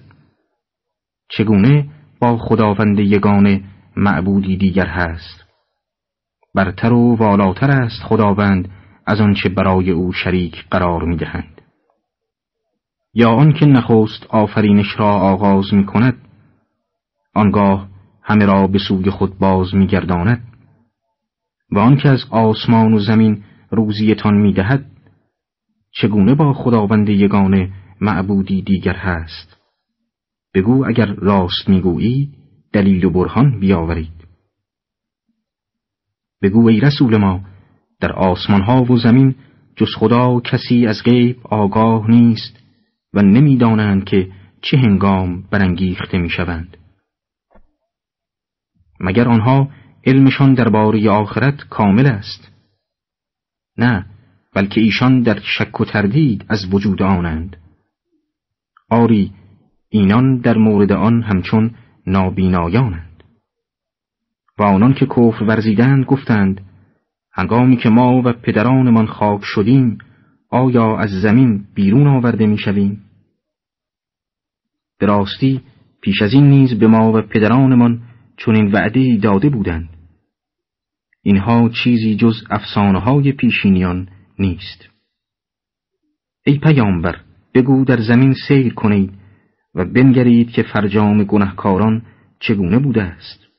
چگونه 1.28 1.88
با 2.20 2.38
خداوند 2.38 2.98
یگانه 2.98 3.64
معبودی 3.96 4.56
دیگر 4.56 4.86
هست؟ 4.86 5.44
برتر 6.54 6.92
و 6.92 7.16
والاتر 7.16 7.70
است 7.70 8.02
خداوند 8.02 8.68
از 9.06 9.20
آنچه 9.20 9.48
برای 9.48 9.90
او 9.90 10.12
شریک 10.12 10.64
قرار 10.70 11.04
می‌دهند. 11.04 11.60
یا 13.14 13.30
آنکه 13.30 13.66
نخست 13.66 14.26
آفرینش 14.28 14.98
را 14.98 15.10
آغاز 15.10 15.74
می 15.74 15.86
کند 15.86 16.16
آنگاه 17.34 17.88
همه 18.22 18.44
را 18.44 18.66
به 18.66 18.78
سوی 18.88 19.10
خود 19.10 19.38
باز 19.38 19.74
می 19.74 19.86
گرداند 19.86 20.44
و 21.72 21.78
آنکه 21.78 22.08
از 22.08 22.24
آسمان 22.30 22.94
و 22.94 22.98
زمین 22.98 23.44
روزیتان 23.70 24.34
می 24.34 24.52
دهد 24.52 24.86
چگونه 25.90 26.34
با 26.34 26.52
خداوند 26.52 27.08
یگانه 27.08 27.72
معبودی 28.00 28.62
دیگر 28.62 28.96
هست؟ 28.96 29.56
بگو 30.54 30.86
اگر 30.86 31.06
راست 31.06 31.68
می‌گویی 31.68 32.32
دلیل 32.72 33.04
و 33.04 33.10
برهان 33.10 33.60
بیاورید. 33.60 34.26
بگو 36.42 36.68
ای 36.68 36.80
رسول 36.80 37.16
ما 37.16 37.40
در 38.02 38.12
آسمان 38.12 38.62
ها 38.62 38.82
و 38.82 38.96
زمین 38.96 39.34
جز 39.76 39.88
خدا 39.96 40.40
کسی 40.40 40.86
از 40.86 41.02
غیب 41.04 41.36
آگاه 41.44 42.10
نیست 42.10 42.58
و 43.14 43.22
نمی‌دانند 43.22 44.04
که 44.04 44.28
چه 44.62 44.76
هنگام 44.76 45.42
برانگیخته 45.50 46.18
می‌شوند. 46.18 46.76
مگر 49.00 49.28
آنها 49.28 49.68
علمشان 50.06 50.54
درباره 50.54 51.10
آخرت 51.10 51.68
کامل 51.70 52.06
است؟ 52.06 52.50
نه 53.78 54.06
بلکه 54.54 54.80
ایشان 54.80 55.22
در 55.22 55.40
شک 55.40 55.80
و 55.80 55.84
تردید 55.84 56.44
از 56.48 56.74
وجود 56.74 57.02
آنند. 57.02 57.56
آری 58.90 59.32
اینان 59.88 60.40
در 60.40 60.58
مورد 60.58 60.92
آن 60.92 61.22
همچون 61.22 61.74
نابینایانند. 62.06 63.22
و 64.58 64.62
آنان 64.62 64.94
که 64.94 65.06
کفر 65.06 65.44
ورزیدند 65.44 66.04
گفتند 66.04 66.71
هنگامی 67.34 67.76
که 67.76 67.88
ما 67.88 68.22
و 68.24 68.32
پدرانمان 68.32 69.06
خاک 69.06 69.40
شدیم 69.44 69.98
آیا 70.50 70.96
از 70.98 71.10
زمین 71.10 71.64
بیرون 71.74 72.06
آورده 72.06 72.46
می‌شویم؟ 72.46 73.00
به 74.98 75.06
راستی 75.06 75.60
پیش 76.02 76.22
از 76.22 76.32
این 76.32 76.50
نیز 76.50 76.78
به 76.78 76.86
ما 76.86 77.12
و 77.12 77.22
پدرانمان 77.22 78.02
چون 78.36 78.54
این 78.54 78.72
وعده 78.72 79.16
داده 79.16 79.48
بودند. 79.48 79.88
اینها 81.22 81.68
چیزی 81.68 82.16
جز 82.16 82.34
افسانه 82.50 82.98
های 82.98 83.32
پیشینیان 83.32 84.08
نیست. 84.38 84.88
ای 86.46 86.58
پیامبر 86.58 87.20
بگو 87.54 87.84
در 87.84 88.00
زمین 88.00 88.34
سیر 88.48 88.74
کنید 88.74 89.12
و 89.74 89.84
بنگرید 89.84 90.50
که 90.50 90.62
فرجام 90.62 91.24
گنهکاران 91.24 92.02
چگونه 92.40 92.78
بوده 92.78 93.02
است. 93.02 93.51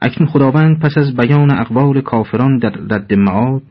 اکنون 0.00 0.28
خداوند 0.28 0.80
پس 0.80 0.98
از 0.98 1.16
بیان 1.16 1.50
اقوال 1.50 2.00
کافران 2.00 2.58
در 2.58 2.70
رد 2.70 3.14
معاد 3.14 3.62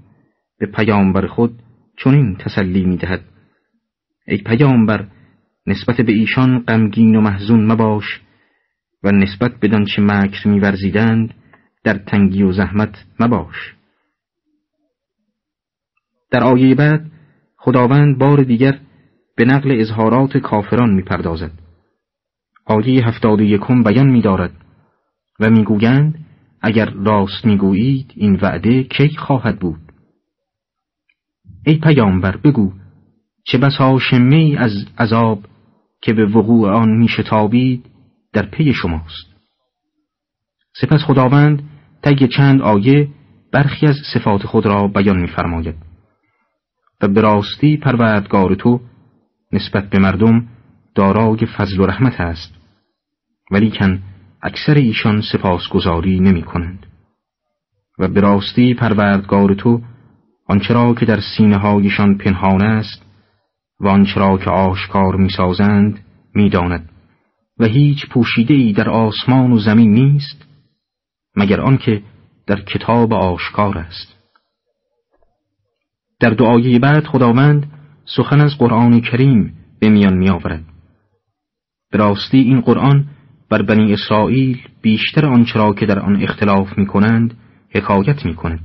به 0.60 0.66
پیامبر 0.66 1.28
خود 1.28 1.60
چنین 1.98 2.36
تسلی 2.36 2.86
می‌دهد. 2.86 3.22
ای 4.28 4.38
پیامبر 4.38 5.08
نسبت 5.68 6.02
به 6.02 6.12
ایشان 6.12 6.60
غمگین 6.60 7.16
و 7.16 7.22
محزون 7.22 7.72
مباش 7.72 8.22
و 9.04 9.12
نسبت 9.12 9.52
بدان 9.62 9.86
چه 9.86 10.02
مکر 10.02 10.48
میورزیدند 10.48 11.34
در 11.84 11.98
تنگی 11.98 12.44
و 12.44 12.52
زحمت 12.52 13.06
مباش. 13.20 13.76
در 16.32 16.44
آیه 16.44 16.76
بعد 16.76 17.12
خداوند 17.58 18.18
بار 18.18 18.44
دیگر 18.44 18.80
به 19.36 19.46
نقل 19.46 19.80
اظهارات 19.80 20.38
کافران 20.38 20.94
می‌پردازد. 20.94 21.52
آیه 22.66 23.08
هفتاد 23.08 23.42
یکم 23.42 23.84
بیان 23.84 24.10
میدارد. 24.10 24.52
و 25.40 25.50
می‌گویند 25.50 26.26
اگر 26.62 26.90
راست 26.90 27.46
می‌گویید 27.46 28.14
این 28.16 28.40
وعده 28.42 28.84
کی 28.84 29.10
خواهد 29.10 29.60
بود؟ 29.60 29.80
ای 31.66 31.76
پیامبر 31.76 32.38
بگو 32.38 32.74
چه 33.44 33.58
بسا 33.58 34.00
شمه 34.00 34.56
از 34.58 34.72
عذاب 34.98 35.46
که 36.02 36.14
به 36.14 36.26
وقوع 36.26 36.70
آن 36.70 36.90
میشتابید 36.90 37.86
در 38.34 38.46
پی 38.46 38.74
شماست؟ 38.74 39.36
سپس 40.82 41.04
خداوند 41.04 41.64
طی 42.02 42.28
چند 42.28 42.62
آیه 42.62 43.08
برخی 43.52 43.88
از 43.88 43.96
صفات 44.14 44.46
خود 44.46 44.66
را 44.66 44.88
بیان 44.88 45.20
می‌فرماید. 45.20 45.76
و 47.02 47.08
به 47.08 47.22
راستی 47.22 47.78
پروردگار 47.78 48.56
تو 48.56 48.82
نسبت 49.52 49.90
به 49.90 50.00
مردم 50.00 50.48
دارای 50.96 51.46
فضل 51.46 51.80
و 51.80 51.86
رحمت 51.86 52.22
است. 52.22 52.54
ولیکن 53.52 54.04
اکثر 54.48 54.74
ایشان 54.74 55.22
سپاسگزاری 55.32 56.20
نمی 56.20 56.44
کنند 56.44 56.86
و 58.00 58.08
به 58.08 58.22
راستی 58.22 58.74
پروردگار 58.74 59.54
تو 59.54 59.82
آنچرا 60.46 60.94
که 60.94 61.06
در 61.06 61.20
سینه 61.20 61.58
هایشان 61.58 62.18
پنهان 62.18 62.62
است 62.62 63.02
و 63.80 63.88
آنچرا 63.88 64.38
که 64.38 64.50
آشکار 64.50 65.16
می‌سازند 65.16 66.00
می‌داند 66.36 66.90
و 67.60 67.66
هیچ 67.66 68.10
پوشیده 68.10 68.54
ای 68.54 68.74
در 68.74 68.90
آسمان 68.90 69.52
و 69.52 69.60
زمین 69.60 69.94
نیست 69.94 70.46
مگر 71.36 71.62
آنکه 71.62 72.02
در 72.48 72.62
کتاب 72.62 73.14
آشکار 73.14 73.78
است 73.78 74.16
در 76.20 76.30
دعای 76.30 76.80
بعد 76.80 77.06
خداوند 77.06 77.72
سخن 78.06 78.42
از 78.42 78.58
قرآن 78.58 79.02
کریم 79.02 79.54
به 79.80 79.90
میان 79.90 80.18
می 80.18 80.30
آورد. 80.30 80.64
راستی 81.92 82.38
این 82.38 82.62
قرآن 82.62 83.08
بر 83.50 83.62
بنی 83.62 83.94
اسرائیل 83.94 84.58
بیشتر 84.82 85.26
آنچرا 85.26 85.74
که 85.74 85.86
در 85.86 86.00
آن 86.00 86.24
اختلاف 86.24 86.78
می 86.78 86.86
کنند 86.86 87.38
حکایت 87.70 88.26
می 88.26 88.36
کند 88.36 88.60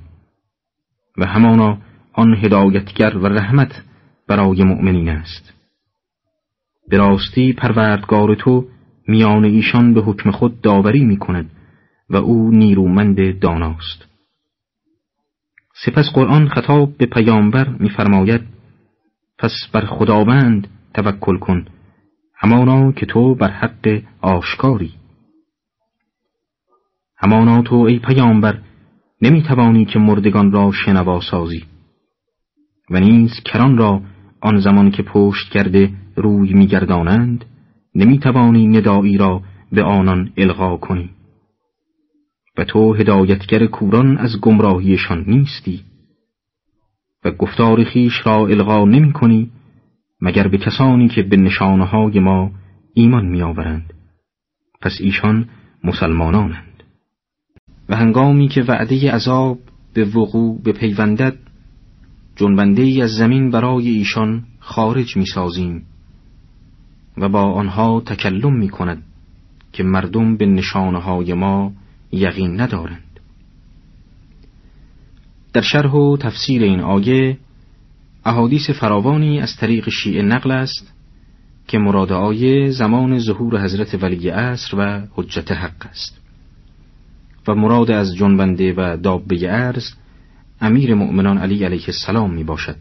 و 1.18 1.26
همانا 1.26 1.78
آن 2.12 2.34
هدایتگر 2.34 3.16
و 3.16 3.26
رحمت 3.26 3.82
برای 4.28 4.64
مؤمنین 4.64 5.08
است. 5.08 5.52
به 6.88 6.96
راستی 6.96 7.52
پروردگار 7.52 8.34
تو 8.34 8.66
میان 9.08 9.44
ایشان 9.44 9.94
به 9.94 10.00
حکم 10.00 10.30
خود 10.30 10.60
داوری 10.60 11.04
می 11.04 11.16
کند 11.16 11.50
و 12.10 12.16
او 12.16 12.50
نیرومند 12.50 13.38
داناست. 13.38 14.06
سپس 15.84 16.10
قرآن 16.14 16.48
خطاب 16.48 16.96
به 16.96 17.06
پیامبر 17.06 17.68
میفرماید 17.68 18.40
پس 19.38 19.52
بر 19.72 19.86
خداوند 19.86 20.68
توکل 20.94 21.38
کن 21.38 21.64
همانا 22.42 22.92
که 22.92 23.06
تو 23.06 23.34
بر 23.34 23.50
حق 23.50 24.02
آشکاری. 24.20 24.92
همانا 27.16 27.62
تو 27.62 27.76
ای 27.76 27.98
پیامبر 27.98 28.58
نمی‌توانی 29.22 29.84
که 29.84 29.98
مردگان 29.98 30.52
را 30.52 30.72
شنوا 30.72 31.20
سازی. 31.20 31.64
و 32.90 33.00
نیز 33.00 33.30
کران 33.44 33.78
را 33.78 34.02
آن 34.40 34.60
زمان 34.60 34.90
که 34.90 35.02
پشت 35.02 35.52
کرده 35.52 35.90
روی 36.16 36.52
میگردانند 36.52 37.44
نمی‌توانی 37.94 38.66
ندایی 38.66 39.16
را 39.16 39.42
به 39.72 39.82
آنان 39.82 40.32
القا 40.36 40.76
کنی. 40.76 41.10
و 42.58 42.64
تو 42.64 42.94
هدایتگر 42.94 43.66
کوران 43.66 44.18
از 44.18 44.40
گمراهیشان 44.40 45.24
نیستی. 45.26 45.84
و 47.24 47.30
گفتار 47.30 47.84
خیش 47.84 48.26
را 48.26 48.46
القا 48.46 48.84
نمی 48.84 49.12
کنی 49.12 49.50
مگر 50.22 50.48
به 50.48 50.58
کسانی 50.58 51.08
که 51.08 51.22
به 51.22 51.36
نشانهای 51.36 52.20
ما 52.20 52.50
ایمان 52.94 53.26
میآورند. 53.26 53.92
پس 54.80 54.96
ایشان 55.00 55.48
مسلمانانند. 55.84 56.82
و 57.88 57.96
هنگامی 57.96 58.48
که 58.48 58.62
وعده 58.62 59.12
عذاب 59.12 59.58
به 59.94 60.04
وقوع 60.04 60.62
بپیوندد 60.62 61.36
جنبنده 62.36 62.82
ای 62.82 63.02
از 63.02 63.10
زمین 63.10 63.50
برای 63.50 63.88
ایشان 63.88 64.44
خارج 64.58 65.16
می‌سازیم 65.16 65.82
و 67.16 67.28
با 67.28 67.42
آنها 67.42 68.02
تکلم 68.06 68.56
می 68.56 68.68
کند 68.68 69.02
که 69.72 69.82
مردم 69.82 70.36
به 70.36 70.46
نشانهای 70.46 71.34
ما 71.34 71.72
یقین 72.12 72.60
ندارند. 72.60 73.20
در 75.52 75.60
شرح 75.60 75.90
و 75.92 76.16
تفسیر 76.16 76.62
این 76.62 76.80
آیه 76.80 77.38
احادیث 78.24 78.70
فراوانی 78.70 79.40
از 79.40 79.56
طریق 79.56 79.88
شیعه 79.88 80.22
نقل 80.22 80.50
است 80.50 80.92
که 81.68 81.78
مراد 81.78 82.12
آیه 82.12 82.70
زمان 82.70 83.18
ظهور 83.18 83.64
حضرت 83.64 84.02
ولی 84.02 84.28
عصر 84.28 84.76
و 84.78 85.06
حجت 85.14 85.52
حق 85.52 85.86
است 85.86 86.20
و 87.48 87.54
مراد 87.54 87.90
از 87.90 88.16
جنبنده 88.16 88.74
و 88.76 88.96
دابه 88.96 89.52
ارز 89.52 89.92
امیر 90.60 90.94
مؤمنان 90.94 91.38
علی 91.38 91.64
علیه 91.64 91.84
السلام 91.86 92.34
می 92.34 92.44
باشد. 92.44 92.76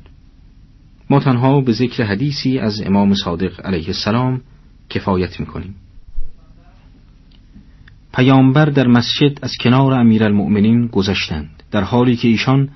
ما 1.10 1.20
تنها 1.20 1.62
به 1.62 1.72
ذکر 1.72 2.04
حدیثی 2.04 2.60
از 2.60 2.82
امام 2.82 3.14
صادق 3.14 3.66
علیه 3.66 3.88
السلام 3.88 4.42
کفایت 4.90 5.40
می 5.40 5.46
کنیم. 5.46 5.76
پیامبر 8.14 8.66
در 8.66 8.88
مسجد 8.88 9.40
از 9.42 9.52
کنار 9.62 9.94
امیرالمؤمنین 9.94 10.88
گذشتند 10.88 11.64
در 11.72 11.84
حالی 11.84 12.16
که 12.16 12.28
ایشان 12.28 12.70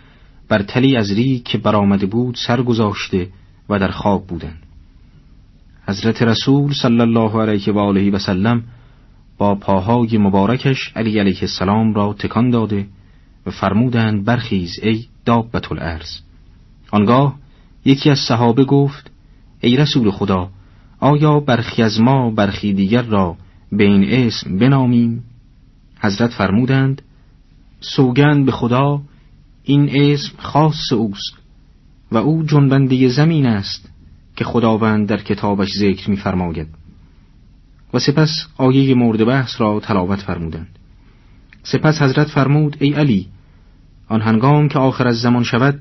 بر 0.49 0.61
تلی 0.61 0.95
از 0.95 1.11
ری 1.11 1.39
که 1.39 1.57
برآمده 1.57 2.05
بود 2.05 2.35
سر 2.47 2.61
گذاشته 2.61 3.29
و 3.69 3.79
در 3.79 3.91
خواب 3.91 4.27
بودند. 4.27 4.63
حضرت 5.87 6.21
رسول 6.21 6.73
صلی 6.73 7.01
الله 7.01 7.41
علیه 7.41 7.73
و 7.73 7.79
آله 7.79 8.11
و 8.11 8.19
سلم 8.19 8.63
با 9.37 9.55
پاهای 9.55 10.17
مبارکش 10.17 10.91
علی 10.95 11.19
علیه 11.19 11.37
السلام 11.41 11.93
را 11.93 12.13
تکان 12.13 12.49
داده 12.49 12.87
و 13.45 13.51
فرمودند 13.51 14.25
برخیز 14.25 14.79
ای 14.83 15.05
دابت 15.25 15.71
الارض. 15.71 16.19
آنگاه 16.91 17.35
یکی 17.85 18.09
از 18.09 18.19
صحابه 18.19 18.65
گفت 18.65 19.11
ای 19.61 19.77
رسول 19.77 20.11
خدا 20.11 20.49
آیا 20.99 21.39
برخی 21.39 21.83
از 21.83 22.01
ما 22.01 22.29
برخی 22.29 22.73
دیگر 22.73 23.01
را 23.01 23.37
به 23.71 23.83
این 23.83 24.03
اسم 24.09 24.57
بنامیم؟ 24.57 25.23
حضرت 25.99 26.31
فرمودند 26.31 27.01
سوگند 27.79 28.45
به 28.45 28.51
خدا 28.51 29.01
این 29.67 29.89
اسم 29.89 30.33
خاص 30.37 30.93
اوست 30.93 31.33
و 32.11 32.17
او 32.17 32.43
جنبنده 32.43 33.07
زمین 33.07 33.45
است 33.45 33.89
که 34.35 34.43
خداوند 34.43 35.07
در 35.07 35.17
کتابش 35.17 35.69
ذکر 35.79 36.09
می‌فرماید. 36.09 36.67
و 37.93 37.99
سپس 37.99 38.47
آیه 38.57 38.95
مورد 38.95 39.25
بحث 39.25 39.61
را 39.61 39.79
تلاوت 39.79 40.21
فرمودند. 40.21 40.79
سپس 41.63 42.01
حضرت 42.01 42.27
فرمود 42.27 42.77
ای 42.79 42.93
علی 42.93 43.27
آن 44.07 44.21
هنگام 44.21 44.67
که 44.67 44.79
آخر 44.79 45.07
از 45.07 45.21
زمان 45.21 45.43
شود 45.43 45.79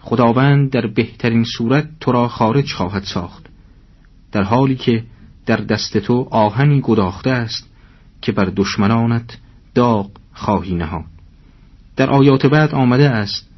خداوند 0.00 0.70
در 0.70 0.86
بهترین 0.86 1.44
صورت 1.44 1.88
تو 2.00 2.12
را 2.12 2.28
خارج 2.28 2.72
خواهد 2.72 3.02
ساخت 3.02 3.46
در 4.32 4.42
حالی 4.42 4.76
که 4.76 5.04
در 5.46 5.56
دست 5.56 5.98
تو 5.98 6.28
آهنی 6.30 6.80
گداخته 6.80 7.30
است 7.30 7.70
که 8.22 8.32
بر 8.32 8.52
دشمنانت 8.56 9.38
داغ 9.74 10.10
خواهی 10.32 10.74
نهاد. 10.74 11.19
در 12.00 12.10
آیات 12.10 12.46
بعد 12.46 12.74
آمده 12.74 13.10
است. 13.10 13.48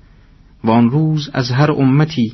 و 0.64 0.70
آن 0.70 0.90
روز 0.90 1.30
از 1.32 1.50
هر 1.50 1.72
امتی 1.72 2.32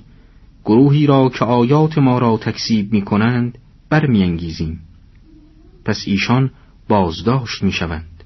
گروهی 0.64 1.06
را 1.06 1.28
که 1.28 1.44
آیات 1.44 1.98
ما 1.98 2.18
را 2.18 2.36
تکذیب 2.36 2.92
می 2.92 3.02
کنند 3.02 3.58
برمیانگیزیم. 3.90 4.80
پس 5.84 6.04
ایشان 6.06 6.50
بازداشت 6.88 7.62
می 7.62 7.72
شوند 7.72 8.24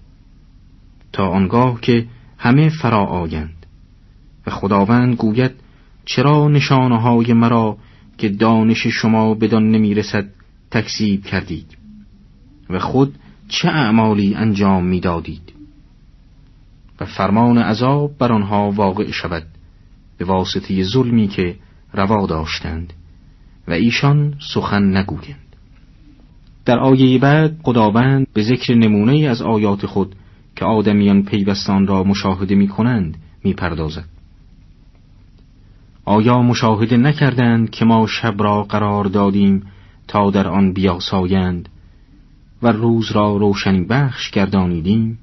تا 1.12 1.28
آنگاه 1.28 1.80
که 1.80 2.07
همه 2.39 2.68
فرا 2.68 3.05
آیند. 3.05 3.66
و 4.47 4.51
خداوند 4.51 5.14
گوید 5.14 5.53
چرا 6.05 6.49
نشانه 6.49 7.01
های 7.01 7.33
مرا 7.33 7.76
که 8.18 8.28
دانش 8.28 8.87
شما 8.87 9.35
بدان 9.35 9.70
نمی 9.70 9.95
رسد 9.95 10.28
تکذیب 10.70 11.24
کردید؟ 11.24 11.78
و 12.70 12.78
خود 12.78 13.14
چه 13.49 13.68
اعمالی 13.68 14.35
انجام 14.35 14.87
می‌دادید؟ 14.87 15.61
و 17.01 17.05
فرمان 17.05 17.59
عذاب 17.59 18.18
بر 18.18 18.32
آنها 18.32 18.70
واقع 18.70 19.11
شود 19.11 19.47
به 20.18 20.24
واسطه 20.24 20.82
ظلمی 20.82 21.28
که 21.28 21.57
روا 21.93 22.26
داشتند 22.26 22.93
و 23.68 23.72
ایشان 23.72 24.34
سخن 24.55 24.97
نگویند 24.97 25.57
در 26.64 26.78
آیه 26.78 27.18
بعد 27.18 27.61
خداوند 27.62 28.26
به 28.34 28.43
ذکر 28.43 28.74
نمونه 28.74 29.28
از 29.28 29.43
آیات 29.43 29.86
خود 29.86 30.14
که 30.57 30.64
آدمیان 30.64 31.22
پیوستان 31.22 31.86
را 31.86 32.05
مشاهده 32.05 32.55
می 32.55 32.68
کنند 32.68 33.16
می 33.45 33.53
پردازد. 33.53 34.05
آیا 36.05 36.43
مشاهده 36.43 36.97
نکردند 36.97 37.70
که 37.70 37.84
ما 37.84 38.07
شب 38.07 38.43
را 38.43 38.62
قرار 38.62 39.05
دادیم 39.05 39.62
تا 40.09 40.30
در 40.30 40.49
آن 40.49 40.72
بیاسایند 40.72 41.68
و 42.62 42.68
روز 42.68 43.12
را 43.12 43.36
روشنی 43.36 43.80
بخش 43.80 44.30
گردانیدیم 44.30 45.18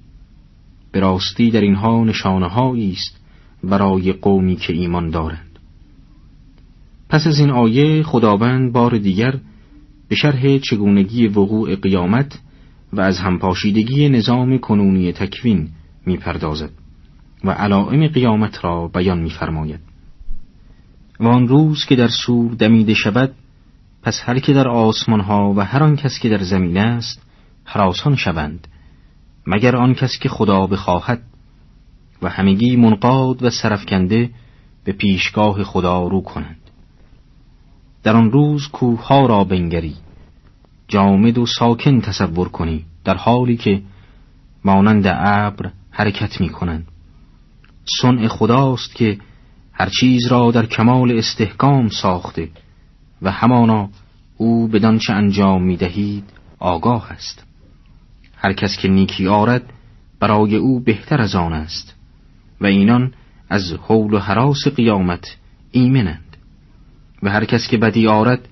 به 0.92 1.00
راستی 1.00 1.52
در 1.52 1.62
اینها 1.62 2.04
نشانه 2.04 2.58
است 2.58 3.20
برای 3.64 4.14
قومی 4.14 4.56
که 4.56 4.74
ایمان 4.74 5.10
دارند. 5.10 5.60
پس 7.10 7.28
از 7.28 7.40
این 7.40 7.50
آیه 7.50 8.04
خداوند 8.04 8.74
بار 8.74 8.98
دیگر 8.98 9.40
به 10.10 10.16
شرح 10.16 10.58
چگونگی 10.58 11.28
وقوع 11.28 11.76
قیامت 11.76 12.40
و 12.94 13.02
از 13.02 13.18
همپاشیدگی 13.18 14.10
نظام 14.10 14.58
کنونی 14.58 15.14
تکوین 15.14 15.70
می‌پردازد 16.06 16.72
و 17.44 17.52
علائم 17.52 18.08
قیامت 18.08 18.64
را 18.64 18.88
بیان 18.88 19.20
میفرماید. 19.20 19.80
و 21.20 21.28
آن 21.28 21.48
روز 21.48 21.86
که 21.86 21.96
در 21.96 22.08
سور 22.08 22.54
دمیده 22.54 22.94
شود 22.94 23.32
پس 24.04 24.22
هر 24.26 24.40
که 24.40 24.54
در 24.54 24.68
آسمان 24.68 25.20
ها 25.20 25.54
و 25.58 25.66
هر 25.66 25.84
آن 25.84 25.96
کس 25.96 26.20
که 26.20 26.30
در 26.30 26.44
زمین 26.44 26.78
است 26.78 27.22
حراسان 27.64 28.16
شوند. 28.16 28.68
مگر 29.48 29.76
آن 29.76 29.94
کس 29.94 30.20
که 30.20 30.30
خدا 30.30 30.68
بخواهد؟ 30.68 31.22
و 32.22 32.30
همگی 32.30 32.76
منقاد 32.76 33.44
و 33.44 33.50
سرفکنده 33.50 34.30
به 34.84 34.92
پیشگاه 34.92 35.64
خدا 35.64 36.08
رو 36.08 36.22
کنند. 36.22 36.60
در 38.04 38.16
آن 38.16 38.32
روز 38.32 38.68
کوه 38.68 39.28
را 39.28 39.44
بنگری 39.44 39.96
جامد 40.88 41.38
و 41.38 41.46
ساکن 41.46 42.02
تصور 42.02 42.50
کنی 42.50 42.86
در 43.04 43.16
حالی 43.16 43.58
که 43.58 43.82
مانند 44.66 45.04
ابر 45.08 45.72
حرکت 45.92 46.42
می 46.42 46.50
کنند 46.50 46.88
صنع 48.02 48.28
خداست 48.28 48.96
که 48.96 49.18
هر 49.74 49.90
چیز 50.00 50.28
را 50.28 50.52
در 50.52 50.66
کمال 50.66 51.18
استحکام 51.18 51.90
ساخته 51.90 52.50
و 53.22 53.32
همانا 53.32 53.90
او 54.38 54.68
بدان 54.68 54.98
چه 54.98 55.14
انجام 55.14 55.64
می 55.64 55.78
دهید 55.78 56.24
آگاه 56.60 57.12
است. 57.12 57.49
هر 58.42 58.54
کس 58.54 58.78
که 58.78 58.88
نیکی 58.88 59.28
آرد 59.28 59.74
برای 60.20 60.56
او 60.56 60.80
بهتر 60.80 61.22
از 61.22 61.36
آن 61.36 61.54
است 61.54 61.96
و 62.62 62.66
اینان 62.66 63.14
از 63.50 63.74
حول 63.74 64.14
و 64.14 64.20
حراس 64.20 64.68
قیامت 64.68 65.38
ایمنند 65.72 66.38
و 67.24 67.30
هر 67.30 67.46
کس 67.46 67.68
که 67.68 67.78
بدی 67.78 68.08
آرد 68.08 68.48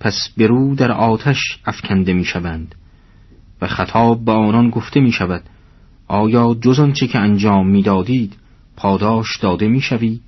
پس 0.00 0.28
برو 0.36 0.74
در 0.74 0.92
آتش 0.92 1.38
افکنده 1.66 2.12
می 2.12 2.24
شوند 2.24 2.74
و 3.62 3.66
خطاب 3.66 4.24
به 4.24 4.32
آنان 4.32 4.70
گفته 4.70 5.00
می 5.00 5.12
شود 5.12 5.42
آیا 6.08 6.56
جز 6.60 6.80
آنچه 6.80 7.06
که 7.06 7.18
انجام 7.18 7.68
می 7.68 7.82
دادید 7.82 8.36
پاداش 8.76 9.36
داده 9.36 9.68
می 9.68 9.80
شوید؟ 9.80 10.22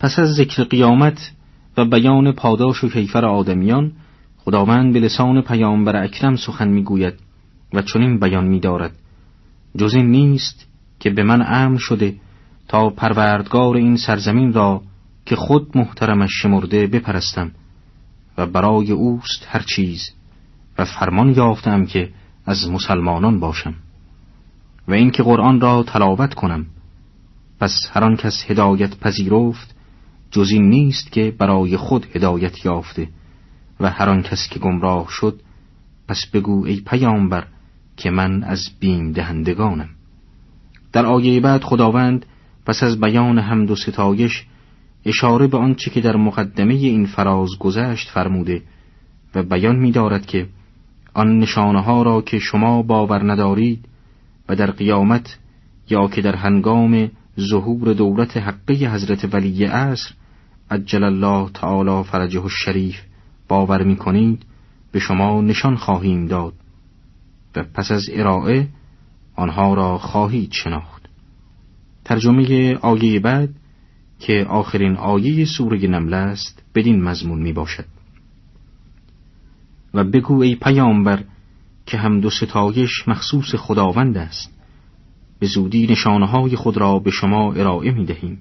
پس 0.00 0.18
از 0.18 0.34
ذکر 0.34 0.64
قیامت 0.64 1.32
و 1.76 1.84
بیان 1.84 2.32
پاداش 2.32 2.84
و 2.84 2.88
کیفر 2.88 3.24
آدمیان 3.24 3.92
خداوند 4.38 4.92
به 4.92 5.00
لسان 5.00 5.40
پیامبر 5.40 6.04
اکرم 6.04 6.36
سخن 6.36 6.68
می‌گوید 6.68 7.25
و 7.76 7.82
چنین 7.82 8.18
بیان 8.18 8.44
می‌دارد. 8.44 8.92
جز 9.76 9.94
این 9.94 10.10
نیست 10.10 10.66
که 11.00 11.10
به 11.10 11.22
من 11.22 11.42
امر 11.46 11.78
شده 11.78 12.14
تا 12.68 12.90
پروردگار 12.90 13.76
این 13.76 13.96
سرزمین 13.96 14.52
را 14.52 14.82
که 15.26 15.36
خود 15.36 15.78
محترمش 15.78 16.30
شمرده 16.42 16.86
بپرستم 16.86 17.50
و 18.38 18.46
برای 18.46 18.92
اوست 18.92 19.46
هر 19.48 19.62
چیز 19.62 20.10
و 20.78 20.84
فرمان 20.84 21.28
یافتم 21.28 21.86
که 21.86 22.10
از 22.46 22.70
مسلمانان 22.70 23.40
باشم 23.40 23.74
و 24.88 24.92
اینکه 24.92 25.22
قرآن 25.22 25.60
را 25.60 25.82
تلاوت 25.82 26.34
کنم. 26.34 26.66
پس 27.60 27.90
هر 27.92 28.04
آن 28.04 28.16
کس 28.16 28.44
هدایت 28.50 28.98
پذیرفت 28.98 29.74
جز 30.30 30.50
این 30.50 30.68
نیست 30.68 31.12
که 31.12 31.34
برای 31.38 31.76
خود 31.76 32.06
هدایت 32.14 32.64
یافته 32.64 33.08
و 33.80 33.90
هر 33.90 34.08
آن 34.08 34.22
کس 34.22 34.48
که 34.48 34.58
گمراه 34.58 35.06
شد 35.10 35.40
پس 36.08 36.26
بگو 36.32 36.66
ای 36.66 36.80
پیامبر 36.80 37.46
که 37.96 38.10
من 38.10 38.42
از 38.42 38.68
بیم 38.80 39.12
دهندگانم. 39.12 39.88
در 40.92 41.06
آیه 41.06 41.40
بعد 41.40 41.64
خداوند 41.64 42.26
پس 42.66 42.82
از 42.82 43.00
بیان 43.00 43.38
حمد 43.38 43.70
و 43.70 43.76
ستایش 43.76 44.44
اشاره 45.04 45.46
به 45.46 45.58
آنچه 45.58 45.90
که 45.90 46.00
در 46.00 46.16
مقدمه 46.16 46.74
این 46.74 47.06
فراز 47.06 47.50
گذشت 47.58 48.08
فرموده 48.08 48.62
و 49.34 49.42
بیان 49.42 49.76
می 49.76 49.92
دارد 49.92 50.26
که 50.26 50.46
آن 51.14 51.38
نشانه 51.38 51.82
ها 51.82 52.02
را 52.02 52.22
که 52.22 52.38
شما 52.38 52.82
باور 52.82 53.32
ندارید 53.32 53.84
و 54.48 54.56
در 54.56 54.70
قیامت 54.70 55.38
یا 55.90 56.08
که 56.08 56.22
در 56.22 56.36
هنگام 56.36 57.10
ظهور 57.40 57.92
دولت 57.92 58.36
حقه 58.36 58.74
حضرت 58.74 59.34
ولی 59.34 59.64
عصر 59.64 60.14
عجل 60.70 61.04
الله 61.04 61.50
تعالی 61.50 62.02
فرجه 62.02 62.42
الشریف 62.42 63.00
باور 63.48 63.82
می 63.82 63.96
کنید 63.96 64.42
به 64.92 64.98
شما 64.98 65.40
نشان 65.40 65.76
خواهیم 65.76 66.26
داد. 66.26 66.52
و 67.56 67.62
پس 67.74 67.90
از 67.90 68.06
ارائه 68.12 68.68
آنها 69.36 69.74
را 69.74 69.98
خواهید 69.98 70.52
شناخت. 70.52 71.02
ترجمه 72.04 72.74
آیه 72.74 73.20
بعد 73.20 73.50
که 74.18 74.46
آخرین 74.48 74.96
آیه 74.96 75.44
سوره 75.44 75.86
نمل 75.86 76.14
است 76.14 76.62
بدین 76.74 77.02
مضمون 77.02 77.42
می 77.42 77.52
باشد. 77.52 77.84
و 79.94 80.04
بگو 80.04 80.42
ای 80.42 80.54
پیامبر 80.54 81.24
که 81.86 81.98
هم 81.98 82.20
دو 82.20 82.30
ستایش 82.30 83.08
مخصوص 83.08 83.54
خداوند 83.54 84.16
است. 84.16 84.52
به 85.38 85.46
زودی 85.46 85.86
نشانه 85.86 86.26
های 86.26 86.56
خود 86.56 86.76
را 86.76 86.98
به 86.98 87.10
شما 87.10 87.52
ارائه 87.52 87.90
می 87.90 88.04
دهیم. 88.04 88.38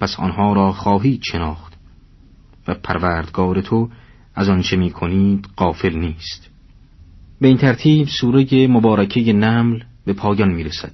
پس 0.00 0.20
آنها 0.20 0.52
را 0.52 0.72
خواهید 0.72 1.22
شناخت. 1.22 1.72
و 2.68 2.74
پروردگار 2.74 3.60
تو 3.60 3.88
از 4.34 4.48
آنچه 4.48 4.76
می 4.76 4.90
کنید 4.90 5.48
قافل 5.56 5.98
نیست. 5.98 6.51
به 7.42 7.48
این 7.48 7.56
ترتیب 7.56 8.08
سوره 8.08 8.66
مبارکه 8.66 9.32
نمل 9.32 9.82
به 10.04 10.12
پایان 10.12 10.52
می 10.52 10.64
رسد 10.64 10.92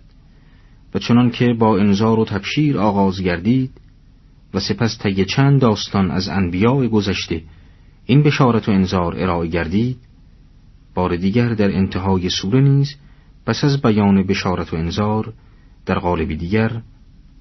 و 0.94 0.98
چنان 0.98 1.30
که 1.30 1.54
با 1.54 1.78
انذار 1.78 2.18
و 2.18 2.24
تبشیر 2.24 2.78
آغاز 2.78 3.22
گردید 3.22 3.70
و 4.54 4.60
سپس 4.60 4.98
طی 4.98 5.24
چند 5.24 5.60
داستان 5.60 6.10
از 6.10 6.28
انبیاء 6.28 6.86
گذشته 6.86 7.42
این 8.06 8.22
بشارت 8.22 8.68
و 8.68 8.72
انذار 8.72 9.14
ارائه 9.18 9.48
گردید 9.48 9.96
بار 10.94 11.16
دیگر 11.16 11.48
در 11.48 11.76
انتهای 11.76 12.30
سوره 12.30 12.60
نیز 12.60 12.96
پس 13.46 13.64
از 13.64 13.82
بیان 13.82 14.22
بشارت 14.22 14.72
و 14.72 14.76
انذار 14.76 15.32
در 15.86 15.98
قالب 15.98 16.34
دیگر 16.34 16.82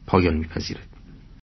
پایان 0.08 0.38
میپذیرد. 0.38 0.97